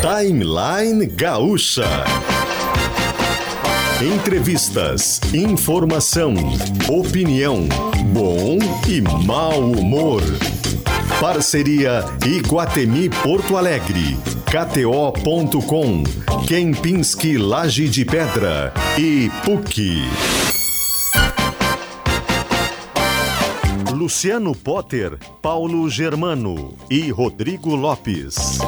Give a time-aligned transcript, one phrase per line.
[0.00, 2.04] Timeline Gaúcha.
[4.00, 6.34] Entrevistas, informação,
[6.88, 7.68] opinião,
[8.12, 8.58] bom
[8.88, 10.22] e mau humor.
[11.20, 14.16] Parceria Iguatemi Porto Alegre,
[14.46, 16.04] KTO.com,
[16.46, 20.04] Kempinski Laje de Pedra e PUC.
[23.92, 28.58] Luciano Potter, Paulo Germano e Rodrigo Lopes.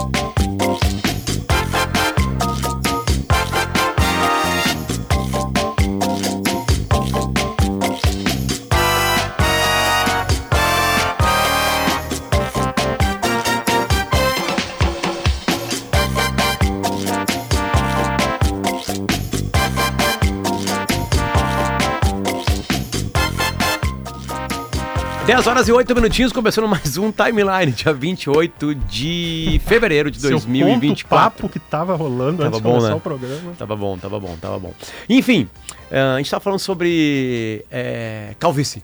[25.31, 30.31] 10 horas e 8 minutinhos, começando mais um timeline, dia 28 de fevereiro de Seu
[30.31, 31.07] 2024.
[31.07, 32.95] papo que tava rolando Tava antes de bom, começar né?
[32.97, 33.53] o programa.
[33.57, 34.75] Tava bom, tava bom, tava bom.
[35.09, 35.49] Enfim,
[35.89, 38.83] eh, a gente tava falando sobre eh, calvície.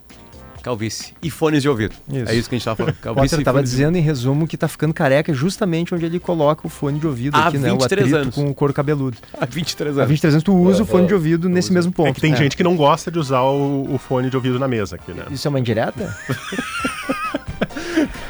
[0.67, 1.95] Calvície e fones de ouvido.
[2.09, 2.28] Isso.
[2.28, 2.95] É isso que a gente tava falando.
[3.00, 6.67] Calvície Potter estava de dizendo em resumo que tá ficando careca justamente onde ele coloca
[6.67, 7.73] o fone de ouvido Há aqui, né?
[7.73, 8.34] O 23 atrito anos.
[8.34, 9.17] com o couro cabeludo.
[9.41, 10.08] Há 23 Há anos.
[10.08, 12.08] 23 anos tu usa o fone de ouvido nesse mesmo ponto.
[12.08, 14.67] É que tem gente que não gosta de usar o, o fone de ouvido na
[14.67, 15.23] mesa aqui, né?
[15.31, 16.12] Isso é uma indireta?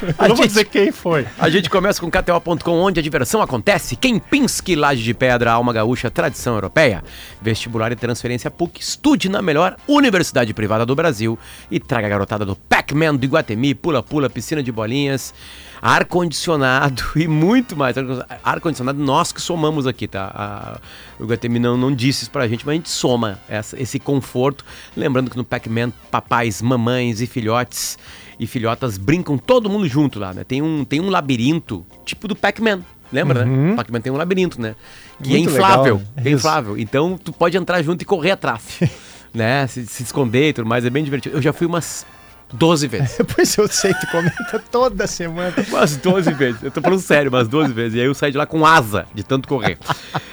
[0.27, 1.25] Não vou dizer quem foi.
[1.39, 3.95] A gente começa com KTO.com, onde a diversão acontece.
[3.95, 7.03] Kempinski, Laje de Pedra, Alma Gaúcha, tradição europeia.
[7.41, 8.79] Vestibular e transferência PUC.
[8.81, 11.37] Estude na melhor universidade privada do Brasil.
[11.71, 15.33] E traga a garotada do Pac-Man do Iguatemi, pula-pula, piscina de bolinhas,
[15.81, 17.95] ar-condicionado e muito mais.
[18.43, 20.31] Ar-condicionado, nós que somamos aqui, tá?
[20.33, 20.79] A-
[21.19, 24.63] o Iguatemi não, não disse isso pra gente, mas a gente soma essa- esse conforto.
[24.95, 27.97] Lembrando que no Pac-Man, papais, mamães e filhotes
[28.39, 30.43] e filhotas brincam todo mundo junto lá, né?
[30.43, 32.81] Tem um, tem um labirinto, tipo do Pac-Man.
[33.11, 33.75] Lembra, né?
[33.75, 34.75] Pac-Man tem um labirinto, né?
[35.23, 35.97] Que é inflável.
[36.15, 36.23] né?
[36.25, 36.77] É inflável.
[36.77, 38.79] Então tu pode entrar junto e correr atrás.
[39.33, 39.65] né?
[39.67, 40.85] Se, se esconder e tudo mais.
[40.85, 41.37] É bem divertido.
[41.37, 42.05] Eu já fui umas
[42.53, 43.17] 12 vezes.
[43.35, 45.53] Pois eu sei, tu comenta toda semana.
[45.69, 46.63] Umas 12 vezes.
[46.63, 47.97] Eu tô falando sério, umas 12 vezes.
[47.97, 49.77] E aí eu saí de lá com asa de tanto correr.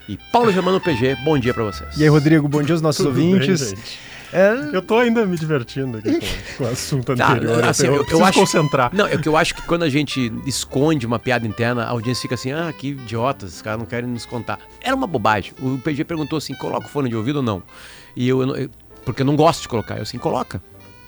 [0.07, 1.95] e Paulo Germano PG, bom dia pra vocês.
[1.97, 3.69] E aí, Rodrigo, bom dia aos nossos Tudo bem, ouvintes.
[3.69, 3.99] gente?
[4.33, 6.25] É, Eu tô ainda me divertindo aqui com,
[6.57, 7.63] com o assunto Tá, anterior.
[7.63, 8.89] assim, eu, eu- eu acho- concentrar.
[8.93, 12.21] Não, é que eu acho que quando a gente esconde uma piada interna, a audiência
[12.23, 14.59] fica assim, ah, que idiotas, os caras não querem nos contar.
[14.81, 15.53] Era uma bobagem.
[15.61, 17.61] O PG perguntou assim, coloca o fone de ouvido ou não?
[18.15, 18.69] E eu, eu-
[19.05, 19.97] porque eu não gosto de colocar.
[19.97, 20.61] Eu assim, coloca.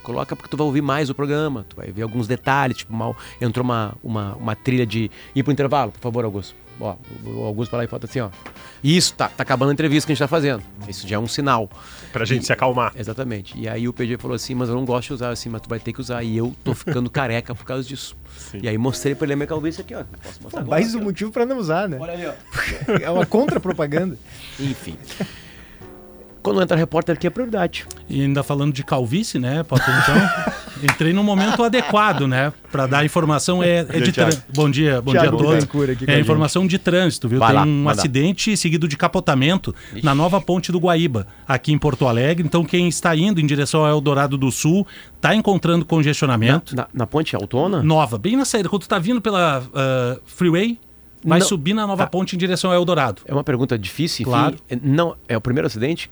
[0.05, 3.17] Coloca porque tu vai ouvir mais o programa, tu vai ver alguns detalhes, tipo, mal,
[3.41, 6.55] entrou uma, uma, uma trilha de ir pro intervalo, por favor, Augusto.
[6.79, 6.95] Ó,
[7.25, 8.29] o Augusto vai lá e falta assim, ó.
[8.83, 10.61] Isso, tá, tá acabando a entrevista que a gente tá fazendo.
[10.87, 11.67] Isso já é um sinal.
[12.13, 12.93] Pra gente se acalmar.
[12.95, 13.57] Exatamente.
[13.57, 15.69] E aí o PG falou assim, mas eu não gosto de usar assim, mas tu
[15.69, 16.21] vai ter que usar.
[16.21, 18.15] E eu tô ficando careca por causa disso.
[18.37, 18.59] Sim.
[18.61, 20.03] E aí mostrei pra ele a minha calvície aqui, ó.
[20.21, 20.79] Posso mostrar agora?
[20.79, 21.97] mais um motivo pra não usar, né?
[21.99, 22.33] Olha ali, ó.
[23.01, 24.17] É uma contra-propaganda.
[24.59, 24.97] Enfim.
[26.45, 27.87] Quando entra repórter aqui é prioridade.
[28.07, 29.89] E ainda falando de calvície, né, Potter?
[30.03, 30.15] Então,
[30.83, 33.63] entrei no momento adequado, né, para dar informação.
[33.63, 34.13] É, é de.
[34.53, 35.79] Bom dia, bom Thiago dia a todos.
[35.89, 36.21] A É gente.
[36.21, 37.39] informação de trânsito, viu?
[37.39, 39.73] Vai Tem lá, um acidente seguido de capotamento
[40.03, 42.45] na nova ponte do Guaíba, aqui em Porto Alegre.
[42.45, 44.85] Então, quem está indo em direção ao Eldorado do Sul
[45.15, 46.75] está encontrando congestionamento.
[46.75, 47.81] Na, na ponte autona?
[47.81, 48.69] Nova, bem na saída.
[48.69, 50.77] Quando tu tá vindo pela ah, Freeway,
[51.25, 51.47] vai Não.
[51.47, 52.07] subir na nova Tá.
[52.09, 53.23] ponte em direção ao Eldorado.
[53.25, 54.29] É uma pergunta difícil, enfim.
[54.31, 54.57] Claro.
[54.69, 56.11] É- Não, é o primeiro acidente?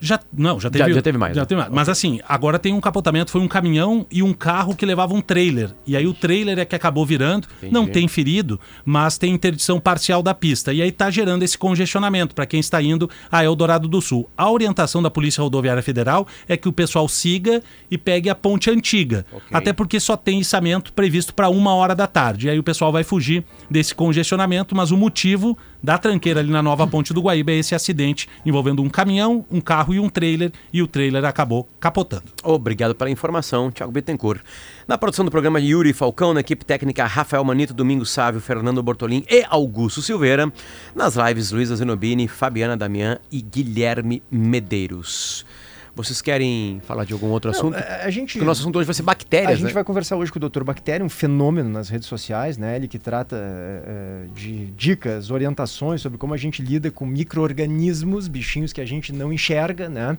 [0.00, 1.46] Já, não, já teve, Já- já teve mais, já né?
[1.46, 1.72] teve mais.
[1.72, 5.20] Mas assim, agora tem um capotamento, foi um caminhão e um carro que levava um
[5.20, 5.70] trailer.
[5.86, 7.72] E aí o trailer é que acabou virando, Entendi.
[7.72, 10.72] não tem ferido, mas tem interdição parcial da pista.
[10.72, 14.28] E aí tá gerando esse congestionamento para quem está indo a Eldorado do Sul.
[14.36, 18.70] A orientação da Polícia Rodoviária Federal é que o pessoal siga e pegue a ponte
[18.70, 19.26] antiga.
[19.32, 19.48] Ok.
[19.52, 22.46] Até porque só tem içamento previsto para uma hora da tarde.
[22.46, 26.62] E aí o pessoal vai fugir desse congestionamento, mas o motivo da tranqueira ali na
[26.62, 30.82] nova ponte do Guaíba esse acidente envolvendo um caminhão, um carro e um trailer, e
[30.82, 32.24] o trailer acabou capotando.
[32.42, 34.40] Obrigado pela informação, Thiago Bittencourt.
[34.86, 39.24] Na produção do programa Yuri Falcão, na equipe técnica Rafael Manito, Domingos Sávio, Fernando Bortolim
[39.30, 40.52] e Augusto Silveira.
[40.94, 45.46] Nas lives Luísa Zenobini, Fabiana Damian e Guilherme Medeiros.
[45.94, 47.76] Vocês querem falar de algum outro assunto?
[47.76, 49.72] A, a gente, Porque o nosso assunto hoje vai ser bactérias, a gente né?
[49.72, 50.62] vai conversar hoje com o Dr.
[50.62, 52.76] Bactéria, um fenômeno nas redes sociais, né?
[52.76, 58.28] Ele que trata eh, eh, de dicas, orientações sobre como a gente lida com micro-organismos,
[58.28, 60.16] bichinhos que a gente não enxerga, né?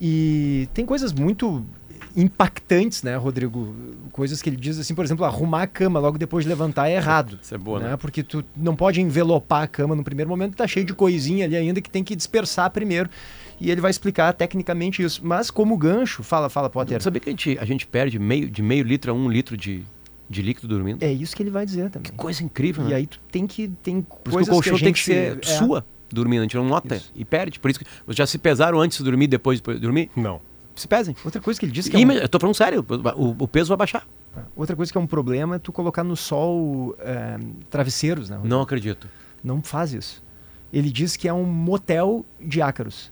[0.00, 1.64] E tem coisas muito
[2.16, 3.74] impactantes, né, Rodrigo?
[4.10, 6.96] Coisas que ele diz assim, por exemplo, arrumar a cama logo depois de levantar é
[6.96, 7.38] errado.
[7.40, 7.90] Isso é boa, né?
[7.90, 7.96] né?
[7.96, 11.56] Porque tu não pode envelopar a cama no primeiro momento, tá cheio de coisinha ali
[11.56, 13.08] ainda que tem que dispersar primeiro.
[13.62, 15.20] E ele vai explicar tecnicamente isso.
[15.24, 17.00] Mas como gancho, fala, fala, Potter.
[17.00, 19.84] Sabia que a gente, a gente perde meio, de meio litro a um litro de,
[20.28, 21.02] de líquido dormindo?
[21.02, 22.10] É isso que ele vai dizer também.
[22.12, 22.94] Coisa incrível, E né?
[22.96, 25.06] aí tu tem que tem Por isso que coisas o colchão a tem que gente-
[25.06, 27.12] ser é, sua dormindo, a gente não nota Isso.
[27.14, 27.58] e perde.
[27.60, 30.10] Por isso que vocês já se pesaram antes de dormir, depois de dormir?
[30.16, 30.40] Não.
[30.74, 31.14] Se pesem.
[31.24, 32.84] Outra coisa que ele disse que é um- Eu tô falando sério,
[33.16, 34.04] o, o peso vai baixar.
[34.56, 37.38] outra coisa que é um problema é tu colocar no sol é,
[37.70, 38.40] travesseiros, né?
[38.42, 39.06] Não acredito.
[39.44, 40.20] Não faz isso.
[40.72, 43.11] Ele diz que é um motel de ácaros.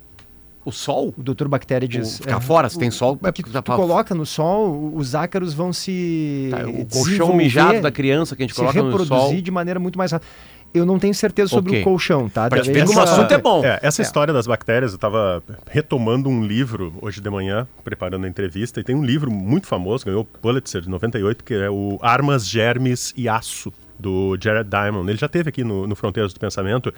[0.70, 1.12] O sol?
[1.19, 2.19] O doutor Bactéria diz.
[2.19, 4.93] ficar é, fora, se tem sol, é que porque tu, tá tu coloca no sol,
[4.94, 6.49] os ácaros vão se.
[6.50, 9.43] Tá, o colchão mijado da criança que a gente se coloca no reproduzir sol.
[9.43, 10.31] de maneira muito mais rápida.
[10.72, 11.81] Eu não tenho certeza sobre Ok.
[11.81, 12.49] o colchão, tá?
[12.49, 13.64] Pra Deve- ver como o essa- assunto é bom.
[13.64, 14.05] É, essa É.
[14.05, 18.84] história das bactérias, eu estava retomando um livro hoje de manhã, preparando a entrevista, e
[18.84, 23.12] tem um livro muito famoso, ganhou o Pulitzer de 98, que é o Armas, Germes
[23.17, 25.11] e Aço, do Jared Diamond.
[25.11, 26.94] Ele já teve aqui no, no Fronteiras do Pensamento.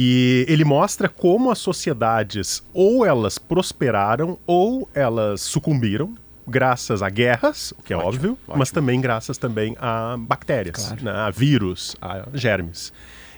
[0.00, 6.14] E ele mostra como as sociedades ou elas prosperaram ou elas sucumbiram
[6.46, 8.58] graças a guerras, o que é Ótimo, óbvio, ótimo.
[8.58, 12.92] mas também graças também a bactérias, né, a vírus, a germes.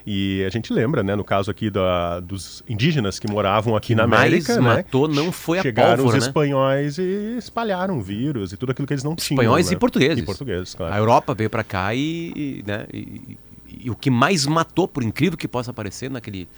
[0.06, 4.06] E a gente lembra, né, no caso aqui da, dos indígenas que moravam aqui na
[4.06, 6.28] mais América, né, matou não foi a chegaram pólvora, os né?
[6.28, 9.40] espanhóis e espalharam vírus e tudo aquilo que eles não tinham.
[9.40, 9.76] Espanhóis né?
[9.76, 10.18] e portugueses.
[10.18, 10.92] E portugueses, claro.
[10.92, 13.38] A Europa veio pra cá e, e, né, e-
[13.84, 16.48] e- o que mais matou, por incrível que possa parecer, naquele,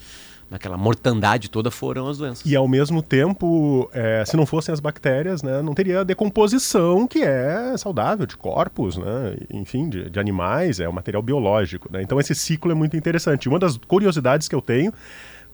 [0.50, 2.44] naquela mortandade toda foram as doenças.
[2.44, 7.06] E ao mesmo tempo, é, se não fossem as bactérias, né, não teria a decomposição
[7.06, 11.88] que é saudável de corpos, né, enfim, de, de animais, é um material biológico.
[11.90, 12.02] Né?
[12.02, 13.48] Então esse ciclo é muito interessante.
[13.48, 14.92] Uma das curiosidades que eu tenho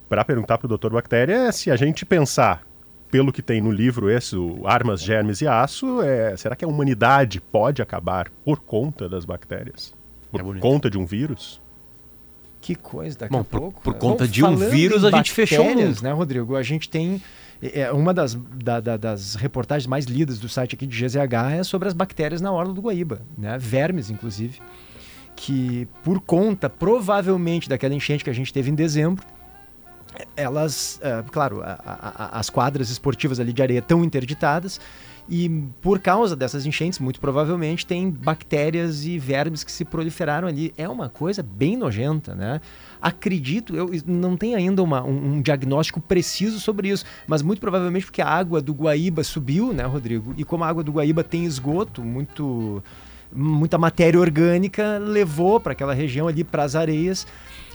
[0.09, 0.91] para perguntar para o Dr.
[0.91, 2.67] Bactéria é se a gente pensar
[3.11, 6.69] pelo que tem no livro esse, o Armas, Germes e Aço, é, será que a
[6.69, 9.95] humanidade pode acabar por conta das bactérias?
[10.31, 11.61] Por É conta de um vírus?
[12.61, 13.83] Que coisa, daqui Bom, a por- pouco.
[13.83, 13.99] por né?
[14.01, 16.03] conta de um vírus, a gente fechou o mundo.
[16.03, 16.57] né, Rodrigo?
[16.57, 17.23] A gente tem.
[17.61, 21.63] É, uma das, da- da- das reportagens mais lidas do site aqui de GZH é
[21.65, 23.57] sobre as bactérias na Orla do Guaíba, né?
[23.59, 24.61] Vermes, inclusive,
[25.35, 29.25] que por conta, provavelmente, daquela enchente que a gente teve em dezembro,
[30.37, 34.81] elas, é, claro, a- a- a- as quadras esportivas ali de areia estão interditadas
[35.31, 35.49] e
[35.83, 40.73] por causa dessas enchentes, muito provavelmente, tem bactérias e vermes que se proliferaram ali.
[40.77, 42.61] É uma coisa bem nojenta, né?
[43.01, 48.07] Acredito, eu não tenho ainda uma- um, um diagnóstico preciso sobre isso, mas muito provavelmente
[48.07, 50.35] porque a água do Guaíba subiu, né, Rodrigo?
[50.37, 52.83] E como a água do Guaíba tem esgoto, muito
[53.31, 57.27] muita matéria orgânica levou para aquela região ali, para as areias,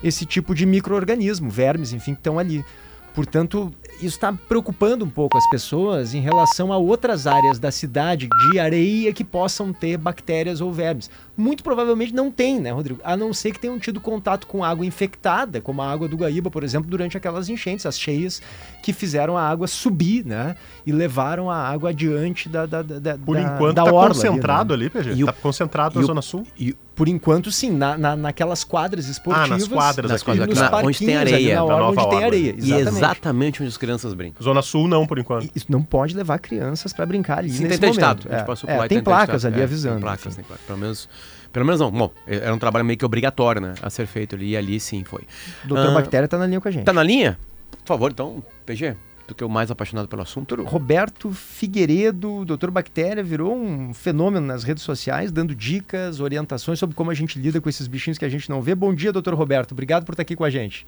[0.04, 2.66] esse tipo de micro-organismo, vermes, enfim, que estão ali.
[3.14, 8.28] Portanto, isso está preocupando um pouco as pessoas em relação a outras áreas da cidade
[8.52, 11.10] de areia que possam ter bactérias ou vermes.
[11.38, 13.00] Muito provavelmente não tem, né, Rodrigo?
[13.04, 16.50] A não ser que tenham tido contato com água infectada, como a água do Guaíba,
[16.50, 18.42] por exemplo, durante aquelas enchentes, as cheias
[18.82, 20.56] que fizeram a água subir, né?
[20.86, 24.92] E levaram a água adiante da, da, da, Por da- enquanto está concentrado ali, né?
[24.96, 25.22] ali, PG?
[25.22, 26.46] Está concentrado na o- Zona Sul?
[26.58, 29.50] E Por enquanto, sim, na, na- naquelas quadras esportivas.
[29.50, 31.80] Ah, nas quadras Nas quadras aqui, nos na- onde tem ali areia, na da orla
[31.88, 32.56] nova onde tem areia.
[32.58, 34.44] e exatamente onde as crianças brincam.
[34.44, 35.46] Zona Sul não, por enquanto.
[35.46, 38.28] E Isso não pode levar crianças para brincar ali Sim, nesse tem momento.
[38.32, 39.96] É, passou é, tem tá placas ali É, avisando.
[39.96, 40.36] Tem placas, enfim.
[40.36, 40.66] tem placas.
[40.68, 41.10] Pelo menos,
[41.52, 41.90] pelo menos não.
[41.92, 43.74] Bom, era um trabalho meio que obrigatório, né?
[43.82, 44.52] A ser feito ali.
[44.52, 45.24] E ali sim foi.
[45.64, 46.84] Doutor Ah, Bactéria tá na linha com a gente.
[46.86, 47.40] Tá na linha?
[47.84, 48.96] Por favor, então, PG,
[49.28, 50.62] tu que é o mais apaixonado pelo assunto.
[50.64, 57.12] Roberto Figueiredo, Doutor Bactéria, virou um fenômeno nas redes sociais, dando dicas, orientações sobre como
[57.12, 58.76] a gente lida com esses bichinhos que a gente não vê.
[58.76, 59.72] Bom dia, doutor Roberto.
[59.72, 60.86] Obrigado por estar aqui com a gente.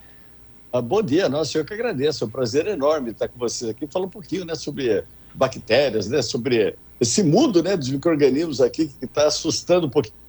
[0.72, 2.24] Ah, bom dia, nossa, eu que agradeço.
[2.24, 3.88] É um prazer enorme estar com vocês aqui.
[3.88, 9.06] Falar um pouquinho né, sobre bactérias, né, sobre esse mundo né, dos micro-organismos aqui que
[9.06, 10.25] está assustando um pouquinho.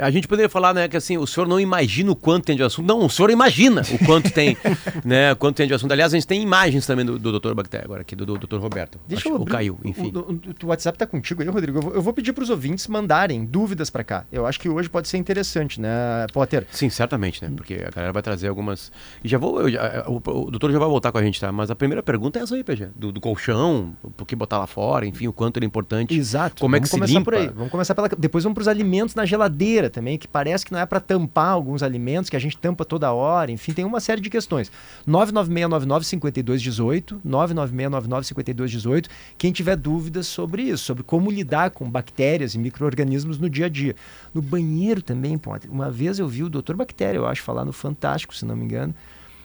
[0.00, 2.62] A gente poderia falar, né, que assim, o senhor não imagina o quanto tem de
[2.62, 2.86] assunto.
[2.86, 4.56] Não, o senhor imagina o quanto tem,
[5.04, 5.92] né, quanto tem de assunto.
[5.92, 7.54] Aliás, a gente tem imagens também do, do Dr.
[7.54, 8.56] Bactéria agora aqui, do, do Dr.
[8.58, 8.98] Roberto.
[9.08, 10.12] Deixa Acho- eu abrir- caiu, enfim.
[10.14, 11.78] O, o- o WhatsApp tá contigo aí, Rodrigo.
[11.78, 14.24] Eu vou, eu vou pedir para os ouvintes mandarem dúvidas para cá.
[14.30, 16.66] Eu acho que hoje pode ser interessante, né, Potter?
[16.70, 17.50] Sim, certamente, né?
[17.54, 18.92] Porque a galera vai trazer algumas.
[19.24, 19.60] E já vou.
[19.62, 21.50] eu já- o, o doutor já vai voltar com a gente, tá?
[21.50, 22.88] Mas a primeira pergunta é essa aí, PG.
[22.94, 26.14] Do, do colchão, por que botar lá fora, enfim, o quanto ele é importante.
[26.16, 26.60] Exato.
[26.60, 27.24] Como é vamos que se começar limpa?
[27.30, 27.48] por aí.
[27.48, 28.08] Vamos começar pela.
[28.18, 31.50] Depois vamos para os alimentos na geladeira também, que parece que não é para tampar
[31.50, 33.50] alguns alimentos que a gente tampa toda hora.
[33.50, 34.70] Enfim, tem uma série de questões.
[35.06, 39.06] 996995218, 996995218.
[39.36, 43.68] Quem tiver dúvidas sobre isso, sobre como lidar com bactérias e micro-organismos no dia a
[43.68, 43.94] dia.
[44.34, 45.68] No banheiro também, pode.
[45.68, 46.74] Uma vez eu vi o Dr.
[46.74, 48.94] Bactéria, eu acho, falar no Fantástico, se não me engano,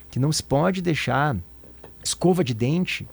[0.09, 1.35] que não se pode deixar
[2.03, 3.07] escova de dente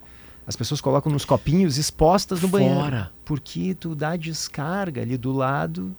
[0.45, 2.75] As pessoas colocam nos copinhos expostas no banheiro.
[2.75, 3.11] Fora.
[3.23, 5.95] Porque tu dá descarga ali do lado.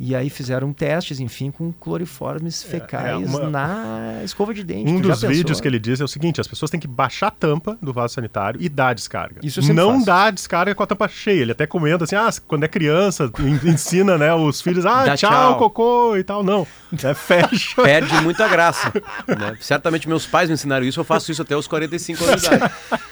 [0.00, 4.88] E aí fizeram testes, enfim, com cloriformes fecais é uma- na escova de dente.
[4.90, 7.30] Um dos vídeos que ele diz é o seguinte: as pessoas têm que baixar a
[7.32, 9.40] tampa do vaso sanitário e dar a descarga.
[9.42, 10.06] Isso Não faço.
[10.06, 11.42] dá a descarga com a tampa cheia.
[11.42, 15.16] Ele até comenta assim: ah, quando é criança, en- ensina né, os filhos, ah, Dá
[15.16, 15.58] tchau, tchau.
[15.58, 16.44] cocô e tal.
[16.44, 16.64] Não.
[17.02, 17.82] É, fecha.
[17.82, 18.92] Perde muita graça.
[19.26, 19.56] né?
[19.60, 22.72] Certamente meus pais me ensinaram isso, eu faço isso até os 45 anos de idade.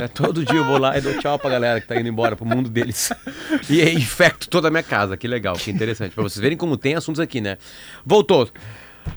[0.00, 0.08] Né?
[0.08, 2.44] Todo dia eu vou lá e dou tchau pra galera que tá indo embora pro
[2.46, 3.12] mundo deles.
[3.68, 5.16] E aí infecto toda a minha casa.
[5.16, 6.14] Que legal, que interessante.
[6.14, 7.56] Pra vocês verem como tem assuntos aqui, né?
[8.04, 8.48] Voltou.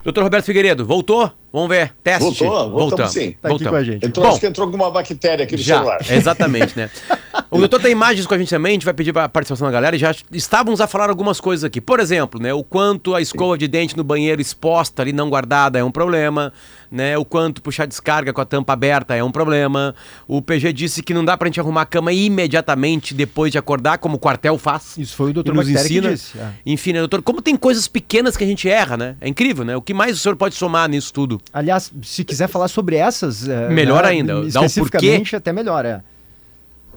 [0.04, 1.32] Doutor Roberto Figueiredo, voltou?
[1.52, 1.94] Vamos ver.
[2.04, 2.24] Teste.
[2.24, 3.12] Voltou, voltamos Voltamos.
[3.12, 3.32] sim.
[3.42, 4.06] Tá aqui com a gente.
[4.06, 6.00] Entrou, Bom, acho que entrou alguma bactéria aqui no já, celular.
[6.10, 6.90] exatamente, né?
[7.50, 9.72] O doutor tem imagens com a gente também, a gente vai pedir a participação da
[9.72, 11.80] galera já estávamos a falar algumas coisas aqui.
[11.82, 15.78] Por exemplo, né, o quanto a escova de dente no banheiro exposta ali, não guardada,
[15.78, 16.52] é um problema,
[16.92, 17.18] né?
[17.18, 19.96] O quanto puxar descarga com a tampa aberta é um problema.
[20.28, 23.98] O PG disse que não dá pra gente arrumar a cama imediatamente depois de acordar,
[23.98, 24.98] como o quartel faz.
[24.98, 26.14] Isso foi o doutor nos Bactéria que ensina.
[26.14, 26.38] disse.
[26.38, 26.52] é.
[26.66, 29.16] Enfim, né, doutor, como tem coisas pequenas que a gente erra, né?
[29.22, 29.76] É incrível, né?
[29.76, 31.40] O que mais o senhor pode somar nisso tudo?
[31.54, 33.48] Aliás, se quiser falar sobre essas.
[33.48, 36.02] é, Melhor ainda, dá o Especificamente, até melhor, é.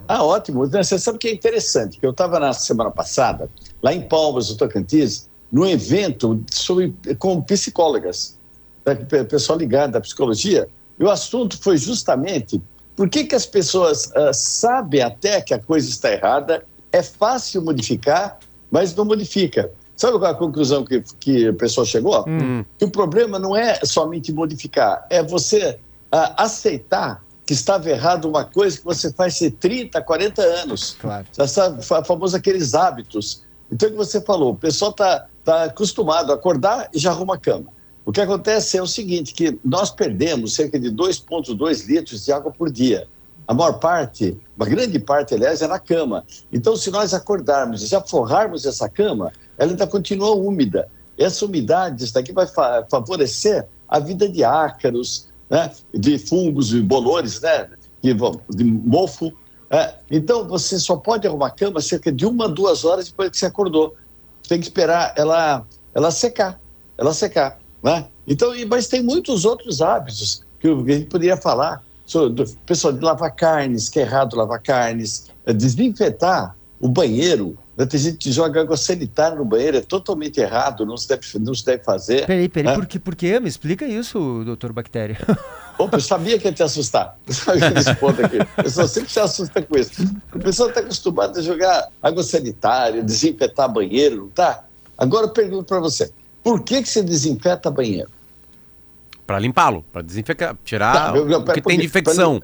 [0.09, 0.67] Ah, ótimo.
[0.67, 1.99] Você sabe o que é interessante?
[1.99, 3.49] Que eu estava na semana passada,
[3.83, 8.39] lá em Palmas, no Tocantins, num evento sobre, com psicólogas,
[8.85, 10.69] né, pe- pessoal ligado à psicologia,
[10.99, 12.61] e o assunto foi justamente
[12.97, 17.63] por que, que as pessoas ah, sabem até que a coisa está errada, é fácil
[17.63, 18.39] modificar,
[18.71, 19.71] mas não modifica.
[19.97, 22.25] Sabe qual é a conclusão que, que a pessoa chegou?
[22.29, 22.65] Hum.
[22.79, 25.79] que o problema não é somente modificar, é você
[26.11, 30.97] ah, aceitar que estava errado uma coisa que você faz há 30, 40 anos.
[31.01, 31.27] Claro.
[31.37, 33.43] Já sabe, fa- famoso aqueles hábitos.
[33.71, 37.35] Então, o que você falou, o pessoal está tá acostumado a acordar e já arruma
[37.35, 37.67] a cama.
[38.05, 42.53] O que acontece é o seguinte, que nós perdemos cerca de 2,2 litros de água
[42.53, 43.07] por dia.
[43.47, 46.25] A maior parte, uma grande parte, aliás, é na cama.
[46.53, 50.89] Então, se nós acordarmos e já forrarmos essa cama, ela ainda continua úmida.
[51.19, 55.71] Essa umidade, isso daqui vai fa- favorecer a vida de ácaros, né?
[55.93, 57.69] de fungos e bolores, né?
[58.03, 59.33] de, de mofo.
[59.71, 59.95] né?
[60.11, 63.47] Então, você só pode arrumar a cama cerca de uma, duas horas depois que você
[63.47, 63.95] acordou.
[64.49, 66.61] Tem que esperar ela, ela secar,
[66.99, 67.59] ela secar.
[67.83, 68.07] Né?
[68.27, 71.83] Então, mas tem muitos outros hábitos que a gente poderia falar.
[72.67, 77.57] Pessoal, de lavar carnes, que é errado lavar carnes, é desinfetar o banheiro.
[77.77, 77.87] Né?
[77.87, 81.55] Tem gente que joga água sanitária no banheiro, é totalmente errado, não se deve, não
[81.55, 82.27] se deve fazer.
[82.27, 82.77] Peraí, peraí, É.
[82.77, 83.39] por, que, por quê?
[83.41, 85.19] Me explica isso, doutor Bactéria.
[85.77, 87.19] Opa, eu sabia que ia te assustar.
[87.27, 88.39] Esse ponto aqui?
[88.39, 89.91] O pessoal sempre se assusta com isso.
[90.33, 94.65] O pessoal está acostumado a jogar água sanitária, desinfetar banheiro, não tá?
[94.97, 96.13] Agora eu pergunto para você,
[96.45, 98.09] por que, que você desinfeta banheiro?
[99.27, 102.41] Pra limpá-lo, pra desinfetar, tirar Tá, eu- eu- o que tem de infecção.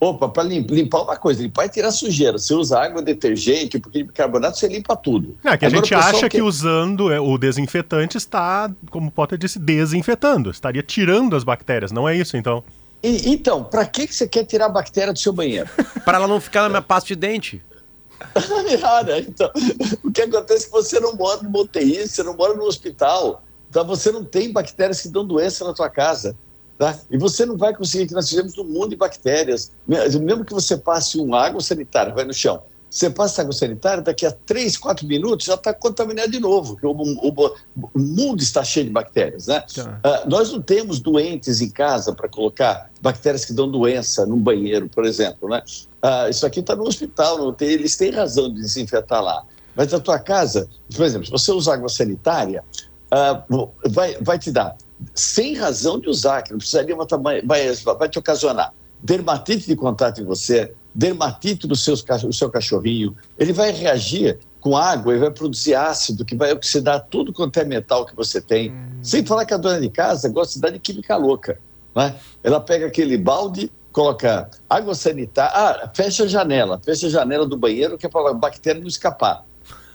[0.00, 2.36] Opa, para limpar uma coisa, limpar e tirar sujeira.
[2.36, 5.36] Você usa água, detergente, um pouquinho de bicarbonato, você limpa tudo.
[5.42, 8.70] É, que a Agora, gente o pessoal acha que quer- usando é, o desinfetante está,
[8.90, 10.50] como o Potter disse, desinfetando.
[10.50, 11.90] Estaria tirando as bactérias.
[11.92, 12.62] Não é isso, então.
[13.02, 15.68] E- então, para que, que você quer tirar a bactéria do seu banheiro?
[16.04, 17.62] Pra ela não ficar na minha pasta de dente.
[18.80, 19.50] Cara, então,
[20.02, 23.42] o que acontece é que você não mora no UTI, você não mora no hospital,
[23.70, 23.82] tá?
[23.82, 26.36] você não tem bactérias que dão doença na tua casa.
[26.78, 26.98] Tá?
[27.10, 29.70] E você não vai conseguir, que nós fizemos um mundo de bactérias.
[29.86, 34.24] Mesmo que você passe uma água sanitária, vai no chão, você passa água sanitária, daqui
[34.26, 37.54] a 3, 4 minutos já está contaminado de novo, o, o-
[37.94, 39.46] o mundo está cheio de bactérias.
[39.48, 39.62] Né?
[39.74, 40.00] Tá.
[40.02, 44.88] Ah, nós não temos doentes em casa para colocar bactérias que dão doença num banheiro,
[44.88, 45.48] por exemplo.
[45.48, 45.62] Né?
[46.02, 49.42] Ah, isso aqui está no hospital, eles têm razão de desinfetar lá.
[49.76, 52.62] Mas na tua casa, por exemplo, se você usar água sanitária,
[53.10, 53.42] ah,
[53.88, 54.76] vai, vai te dar,
[55.14, 60.22] sem razão de usar, que não precisaria, mas vai, vai, te ocasionar dermatite de contato
[60.22, 65.18] em você, dermatite do seus, ca- do seu cachorrinho, ele vai reagir com água e
[65.18, 68.74] vai produzir ácido que vai oxidar tudo quanto é metal que você tem.
[69.02, 71.58] Sem falar que a dona de casa gosta de dar de química louca.
[71.94, 72.14] Né?
[72.42, 77.58] Ela pega aquele balde, coloca água sanitária, ah, fecha a janela, fecha a janela do
[77.58, 79.44] banheiro que é para a bactéria não escapar.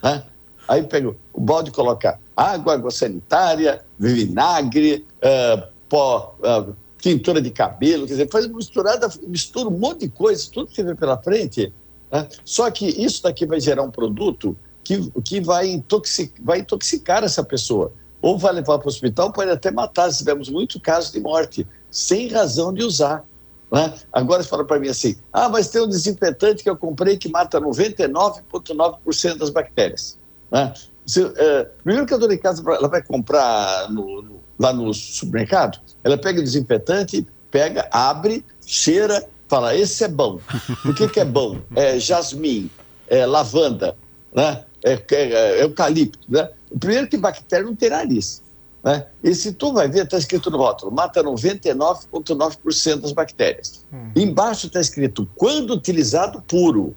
[0.04, 0.22] Né?
[0.70, 6.68] Aí pega o balde, coloca água, água sanitária, vinagre, ah, pó, ah,
[7.00, 10.96] tintura de cabelo, quer dizer, faz misturada, mistura um monte de coisas, tudo que vem
[10.96, 11.74] pela frente.
[12.12, 12.28] né?
[12.46, 17.44] Só que isso daqui vai gerar um produto que, que vai, intoxic, vai intoxicar essa
[17.44, 17.92] pessoa.
[18.22, 20.12] Ou vai levar para o hospital, pode até matar.
[20.12, 23.24] Tivemos muitos casos de morte, sem razão de usar.
[23.72, 23.94] né?
[24.12, 27.30] Agora você fala para mim assim: ah, mas tem um desinfetante que eu comprei que
[27.30, 30.19] mata 99,9% das bactérias.
[30.52, 30.74] Né?
[31.06, 34.94] Se, eh, primeiro que a dona de casa ela vai comprar no- no- lá no
[34.94, 40.40] supermercado, ela pega o desinfetante, pega, abre, cheira, Fala, esse é bom.
[40.86, 41.58] O que, que é bom?
[41.76, 42.70] É jasmim,
[43.08, 43.98] é lavanda,
[44.32, 44.64] né?
[44.84, 45.24] é, é,
[45.60, 46.20] é eucalipto.
[46.30, 46.48] Né?
[46.70, 48.44] O primeiro que bactéria não tem nariz.
[48.84, 49.08] Né?
[49.24, 53.84] E se tu vai ver, está escrito no rótulo, mata 99,9% das bactérias.
[53.92, 54.12] Hum.
[54.16, 56.96] Embaixo está escrito, quando utilizado puro.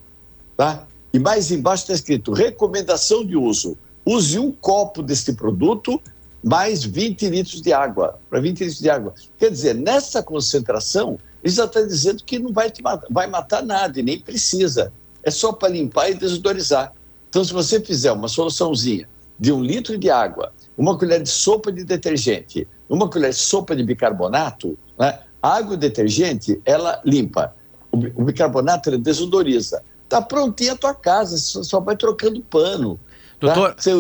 [0.55, 0.87] Tá?
[1.13, 3.77] E mais embaixo está escrito, recomendação de uso.
[4.05, 6.01] Use um copo deste produto
[6.43, 9.15] mais 20 litros de água, para 20 litros de água.
[9.39, 13.63] Quer dizer, nessa concentração, ele já está dizendo que não vai, te matar, vai matar
[13.63, 14.93] nada e nem precisa.
[15.23, 16.93] É só para limpar e desodorizar.
[17.29, 21.71] Então, se você fizer uma soluçãozinha de um litro de água, uma colher de sopa
[21.71, 25.21] de detergente, uma colher de sopa de bicarbonato, né?
[25.41, 27.55] a água e detergente, ela limpa.
[27.91, 29.83] O, o bicarbonato, ele desodoriza.
[30.13, 33.01] Está prontinha a tua casa, só vai trocando pano.
[33.41, 33.91] Doutor, tá?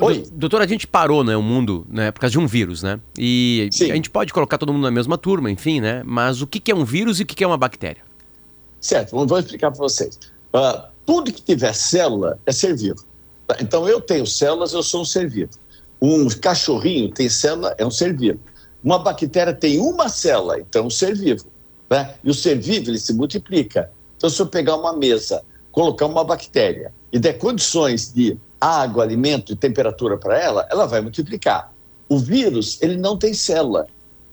[0.00, 0.26] Oi.
[0.32, 2.98] doutor, a gente parou, né, o mundo, né, por causa de um vírus, né?
[3.18, 3.90] E Sim.
[3.90, 6.02] a gente pode colocar todo mundo na mesma turma, enfim, né?
[6.06, 8.02] Mas o que, que é um vírus e o que, que é uma bactéria?
[8.80, 10.18] Certo, vou explicar para vocês.
[10.54, 13.04] Uh, tudo que tiver célula é ser vivo.
[13.46, 13.58] Tá?
[13.60, 15.50] Então, eu tenho células, eu sou um ser vivo.
[16.00, 18.40] Um cachorrinho tem célula, é um ser vivo.
[18.82, 21.44] Uma bactéria tem uma célula, então é um ser vivo.
[21.90, 22.14] Né?
[22.24, 23.90] E o ser vivo, ele se multiplica.
[24.24, 29.52] Então, se eu pegar uma mesa, colocar uma bactéria e der condições de água, alimento
[29.52, 31.70] e temperatura para ela, ela vai multiplicar.
[32.08, 33.86] O vírus, ele não tem célula.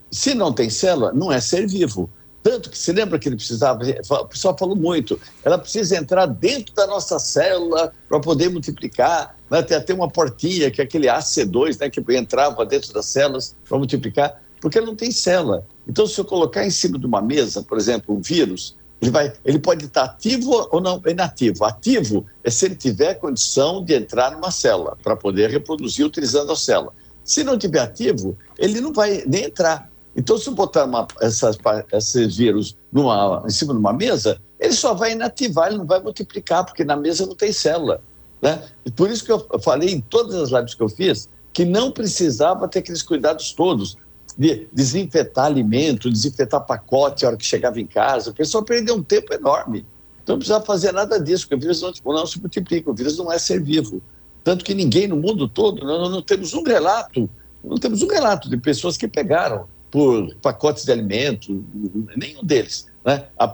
[0.10, 2.10] Se não tem célula, não é ser vivo.
[2.42, 6.74] Tanto que se lembra que ele precisava, o pessoal falou muito, ela precisa entrar dentro
[6.74, 9.36] da nossa célula para poder multiplicar.
[9.50, 9.62] Né?
[9.62, 13.78] Tem até uma portinha, que é aquele AC2, né, que entrava dentro das células para
[13.78, 15.68] multiplicar, porque ele não tem célula.
[15.86, 19.34] Então, se eu colocar em cima de uma mesa, por exemplo, um vírus, ele, vai,
[19.44, 21.66] ele pode estar ativo ou não inativo.
[21.66, 26.56] Ativo é se ele tiver condição de entrar numa célula para poder reproduzir utilizando a
[26.56, 26.94] célula.
[27.24, 29.90] Se não tiver ativo, ele não vai nem entrar.
[30.16, 31.58] Então, se eu botar uma, essas,
[31.94, 36.00] esses vírus numa, em cima de uma mesa, ele só vai inativar, ele não vai
[36.02, 38.02] multiplicar, porque na mesa não tem célula.
[38.42, 38.62] Né?
[38.86, 41.92] E por isso que eu falei em todas as lives que eu fiz que não
[41.92, 43.98] precisava ter aqueles cuidados todos
[44.42, 48.32] de desinfetar alimento, desinfetar pacote a hora que chegava em casa.
[48.32, 49.86] O pessoal perdeu um tempo enorme.
[50.24, 53.20] Então não precisava fazer nada disso, porque o vírus não, não se multiplica, o vírus
[53.20, 54.02] não é ser vivo.
[54.44, 57.30] Tanto que ninguém no mundo todo, nós não temos um relato,
[57.64, 61.64] não temos um relato de pessoas que pegaram por pacotes de alimento,
[62.18, 62.88] nenhum deles.
[63.06, 63.24] Né?
[63.38, 63.48] A,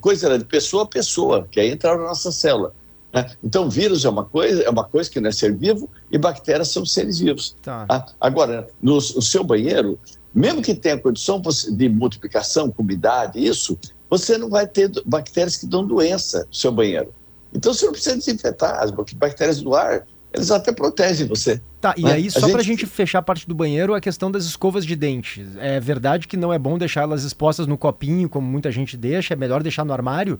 [0.00, 2.74] coisa era de pessoa a pessoa, que aí entraram na nossa célula.
[3.12, 3.30] Né?
[3.42, 6.68] Então, vírus é uma coisa, é uma coisa que não é ser vivo e bactérias
[6.68, 7.56] são seres vivos.
[7.62, 7.86] Tá.
[7.88, 9.98] Ah, agora, no, no, seu banheiro,
[10.34, 11.42] mesmo que tenha condição
[11.72, 16.72] de multiplicação com umidade, isso, você não vai ter bactérias que dão doença no seu
[16.72, 17.12] banheiro.
[17.52, 18.80] Então, você não precisa desinfetar.
[18.80, 21.60] As bactérias do ar, eles até protegem você.
[21.80, 22.12] Tá, e né?
[22.12, 22.62] aí, só a gente...
[22.62, 25.44] gente fechar a parte do banheiro, a questão das escovas de dente.
[25.58, 29.34] É verdade que não é bom deixar elas expostas no copinho, como muita gente deixa,
[29.34, 30.38] é melhor deixar no armário?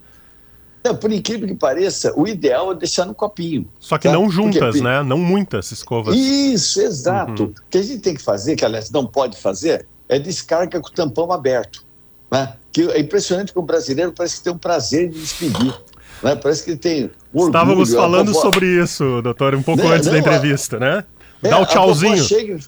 [0.82, 3.68] Não, por incrível que pareça, o ideal é deixar no copinho.
[3.78, 4.14] Só que tá?
[4.14, 4.80] não juntas, Porque...
[4.80, 5.02] né?
[5.02, 6.16] Não muitas escovas.
[6.16, 7.44] Isso, exato.
[7.44, 7.48] Uhum.
[7.50, 10.88] O que a gente tem que fazer, que aliás não pode fazer, é descarga com
[10.88, 11.84] o tampão aberto.
[12.30, 12.54] Né?
[12.72, 15.74] Que é impressionante que o brasileiro parece que tem um prazer de despedir.
[16.22, 16.34] Né?
[16.36, 17.48] Parece que tem orgulho.
[17.48, 18.40] Estávamos falando vovó...
[18.40, 19.96] sobre isso, doutor, um pouco né?
[19.96, 20.80] antes não, da entrevista, a...
[20.80, 21.04] né?
[21.42, 22.24] Dá é, o tchauzinho.
[22.24, 22.58] Chega...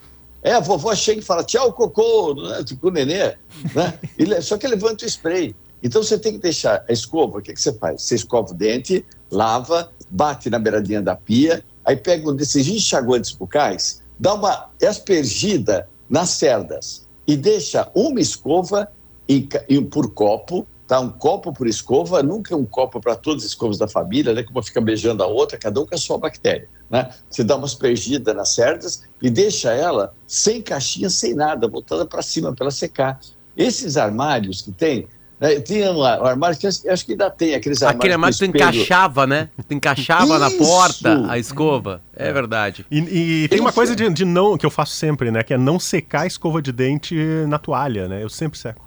[0.43, 2.65] É, a vovó chega e fala tchau, cocô, né?
[2.65, 3.37] tipo o nenê,
[3.75, 3.95] né?
[4.19, 4.41] Ele...
[4.43, 5.55] Só que levanta o spray.
[5.83, 8.03] Então você tem que deixar a escova, o que, que você faz?
[8.03, 13.33] Você escova o dente, lava, bate na beiradinha da pia, aí pega um desses enxaguantes
[13.33, 18.89] bucais, dá uma aspergida nas cerdas e deixa uma escova
[19.29, 21.01] em, em, por copo, tá?
[21.01, 24.43] Um copo por escova, nunca um copo para todas as escovas da família, né?
[24.43, 27.11] Como fica beijando a outra, cada um com a sua bactéria, né?
[27.31, 32.23] Você dá uma aspergida nas cerdas e deixa ela sem caixinha, sem nada, botada para
[32.23, 33.19] cima para ela secar.
[33.57, 35.09] Esses armários que tem,
[35.43, 37.99] é, tinha um armário que acho que ainda tem, aqueles armários.
[37.99, 39.49] Aquele armário que tu encaixava, né?
[39.67, 42.01] Tu encaixava na porta a escova.
[42.15, 42.87] É verdade.
[42.89, 42.99] E,
[43.45, 45.43] e tem uma coisa de, de, não, que eu faço sempre, né?
[45.43, 47.17] Que é não secar a escova de dente
[47.49, 48.23] na toalha, né?
[48.23, 48.87] Eu sempre seco.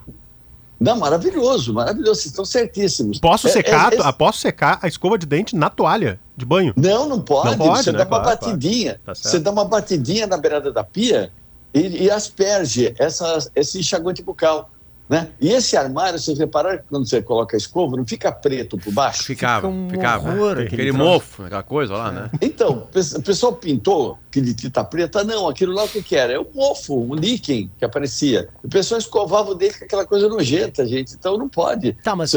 [0.79, 3.19] Não, maravilhoso, maravilhoso, vocês estão certíssimos.
[3.19, 6.73] Posso é, secar, é, é, posso secar a escova de dente na toalha de banho?
[6.77, 7.49] Não, não pode.
[7.49, 7.97] Não pode você né?
[7.97, 8.99] dá uma claro, batidinha.
[9.03, 9.19] Claro.
[9.19, 11.33] Tá você dá uma batidinha na beirada da pia
[11.73, 14.69] e, e asperge essa, esse enxaguante bucal.
[15.07, 15.29] Né?
[15.39, 18.91] E esse armário, vocês repararam que quando você coloca a escova, não fica preto por
[18.91, 19.23] baixo?
[19.23, 20.31] Ficava, fica um ficava.
[20.31, 22.29] Horror, aquele mofo, aquela coisa lá, né?
[22.41, 26.33] Então, o pessoal pintou que de tinta preta, não, aquilo lá o que, que era?
[26.33, 28.49] É o mofo, o líquen que aparecia.
[28.63, 31.13] O pessoal escovava o dente com aquela coisa nojenta, gente.
[31.13, 31.93] Então não pode.
[32.03, 32.33] Tá, mas,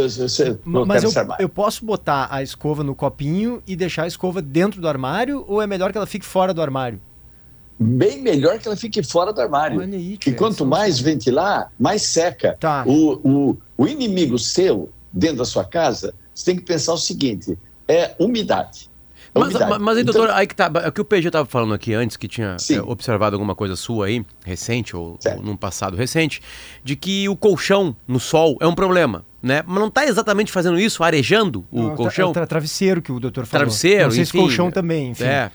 [0.64, 4.88] mas eu, eu posso botar a escova no copinho e deixar a escova dentro do
[4.88, 7.00] armário ou é melhor que ela fique fora do armário?
[7.78, 9.80] Bem melhor que ela fique fora do armário.
[9.80, 12.56] Olha aí, que tio, quanto mais ventilar, mais seca.
[12.58, 12.84] Tá.
[12.86, 17.56] O, o, o inimigo seu, dentro da sua casa, você tem que pensar o seguinte:
[17.86, 18.88] é umidade.
[19.34, 19.70] É Mas, umidade.
[19.70, 20.70] mas, mas aí, Então, doutor, aí que tá.
[20.82, 23.76] É o que o PG tava falando aqui antes, que tinha é, observado alguma coisa
[23.76, 25.38] sua aí, recente, ou, Certo.
[25.38, 26.40] ou num passado recente,
[26.82, 29.62] de que o colchão no sol é um problema, né?
[29.66, 32.28] Mas não tá exatamente fazendo isso, arejando o Não, colchão?
[32.28, 33.66] é o tra- travesseiro que o doutor falou.
[33.66, 34.38] Travesseiro, Não sei se enfim.
[34.40, 35.24] colchão também, enfim.
[35.24, 35.50] É.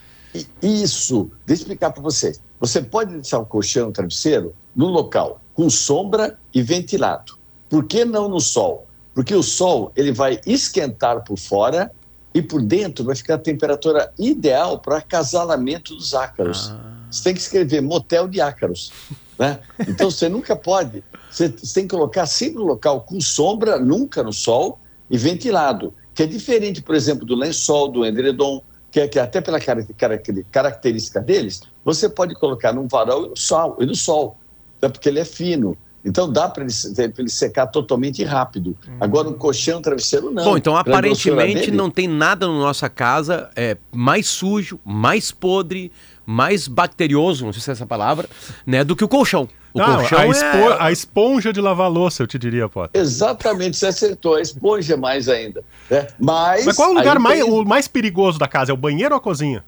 [0.62, 2.36] Isso, deixa eu explicar para você.
[2.60, 7.38] Você pode deixar o colchão, o travesseiro, no local com sombra e ventilado.
[7.70, 8.88] Por que não no sol?
[9.14, 11.92] Porque o sol ele vai esquentar por fora
[12.34, 16.74] e por dentro vai ficar a temperatura ideal para acasalamento dos ácaros.
[17.12, 18.92] Você tem que escrever motel de ácaros.
[19.38, 19.60] Né?
[19.88, 21.04] Então você nunca pode.
[21.30, 25.94] Você você tem que colocar sempre no local com sombra, nunca no sol, e ventilado.
[26.14, 29.84] Que é diferente, por exemplo, do lençol, do edredom, que, é, que até pela cara-
[29.98, 34.38] cara- característica deles, você pode colocar num varal e no sol, e no sol
[34.80, 34.88] né?
[34.88, 35.76] porque ele é fino.
[36.06, 36.74] Então dá para ele,
[37.18, 38.78] ele secar totalmente rápido.
[39.00, 40.44] Agora um colchão, um travesseiro, não.
[40.44, 45.92] Bom, então aparentemente não tem nada na nossa casa é, mais sujo, mais podre,
[46.24, 48.30] mais bacterioso, não sei se é essa palavra,
[48.64, 49.48] né, do que o colchão.
[49.74, 50.30] O Não, colchão a, é...
[50.30, 53.02] espo- a esponja de lavar louça, eu te diria, Potter.
[53.02, 54.36] Exatamente, você acertou.
[54.36, 55.64] A esponja mais ainda.
[55.90, 56.08] Né?
[56.20, 58.72] Mas, Mas qual é o lugar mais, tem o mais perigoso da casa?
[58.72, 59.64] É o banheiro ou a cozinha?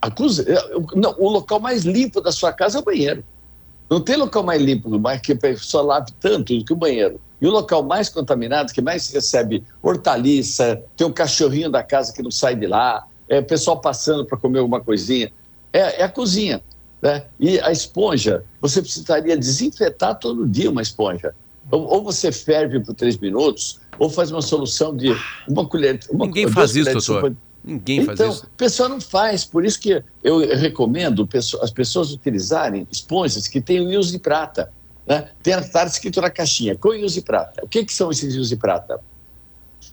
[0.00, 0.44] a cozi-
[0.96, 3.22] não, o local mais limpo da sua casa é o banheiro.
[3.88, 7.20] Não tem local mais limpo, mais que a pessoa lave tanto do que o banheiro.
[7.40, 12.22] E o local mais contaminado, que mais recebe hortaliça, tem um cachorrinho da casa que
[12.22, 15.32] não sai de lá, é o pessoal passando para comer alguma coisinha,
[15.72, 16.60] é, é a cozinha.
[17.02, 17.24] Né?
[17.40, 21.34] E a esponja, você precisaria desinfetar todo dia uma esponja.
[21.70, 25.12] Ou, ou você ferve por três minutos, ou faz uma solução de
[25.48, 25.98] uma colher.
[26.08, 27.02] Uma, Ninguém faz isso, doutor.
[27.02, 28.44] sopa Ninguém faz então, isso.
[28.44, 31.28] o pessoal não faz, por isso que eu recomendo
[31.60, 34.72] as pessoas utilizarem esponjas que tenham íons de prata.
[35.06, 35.28] Né?
[35.42, 37.64] Tem está escrito na caixinha, com íons de prata.
[37.64, 39.00] O que, que são esses íons de prata?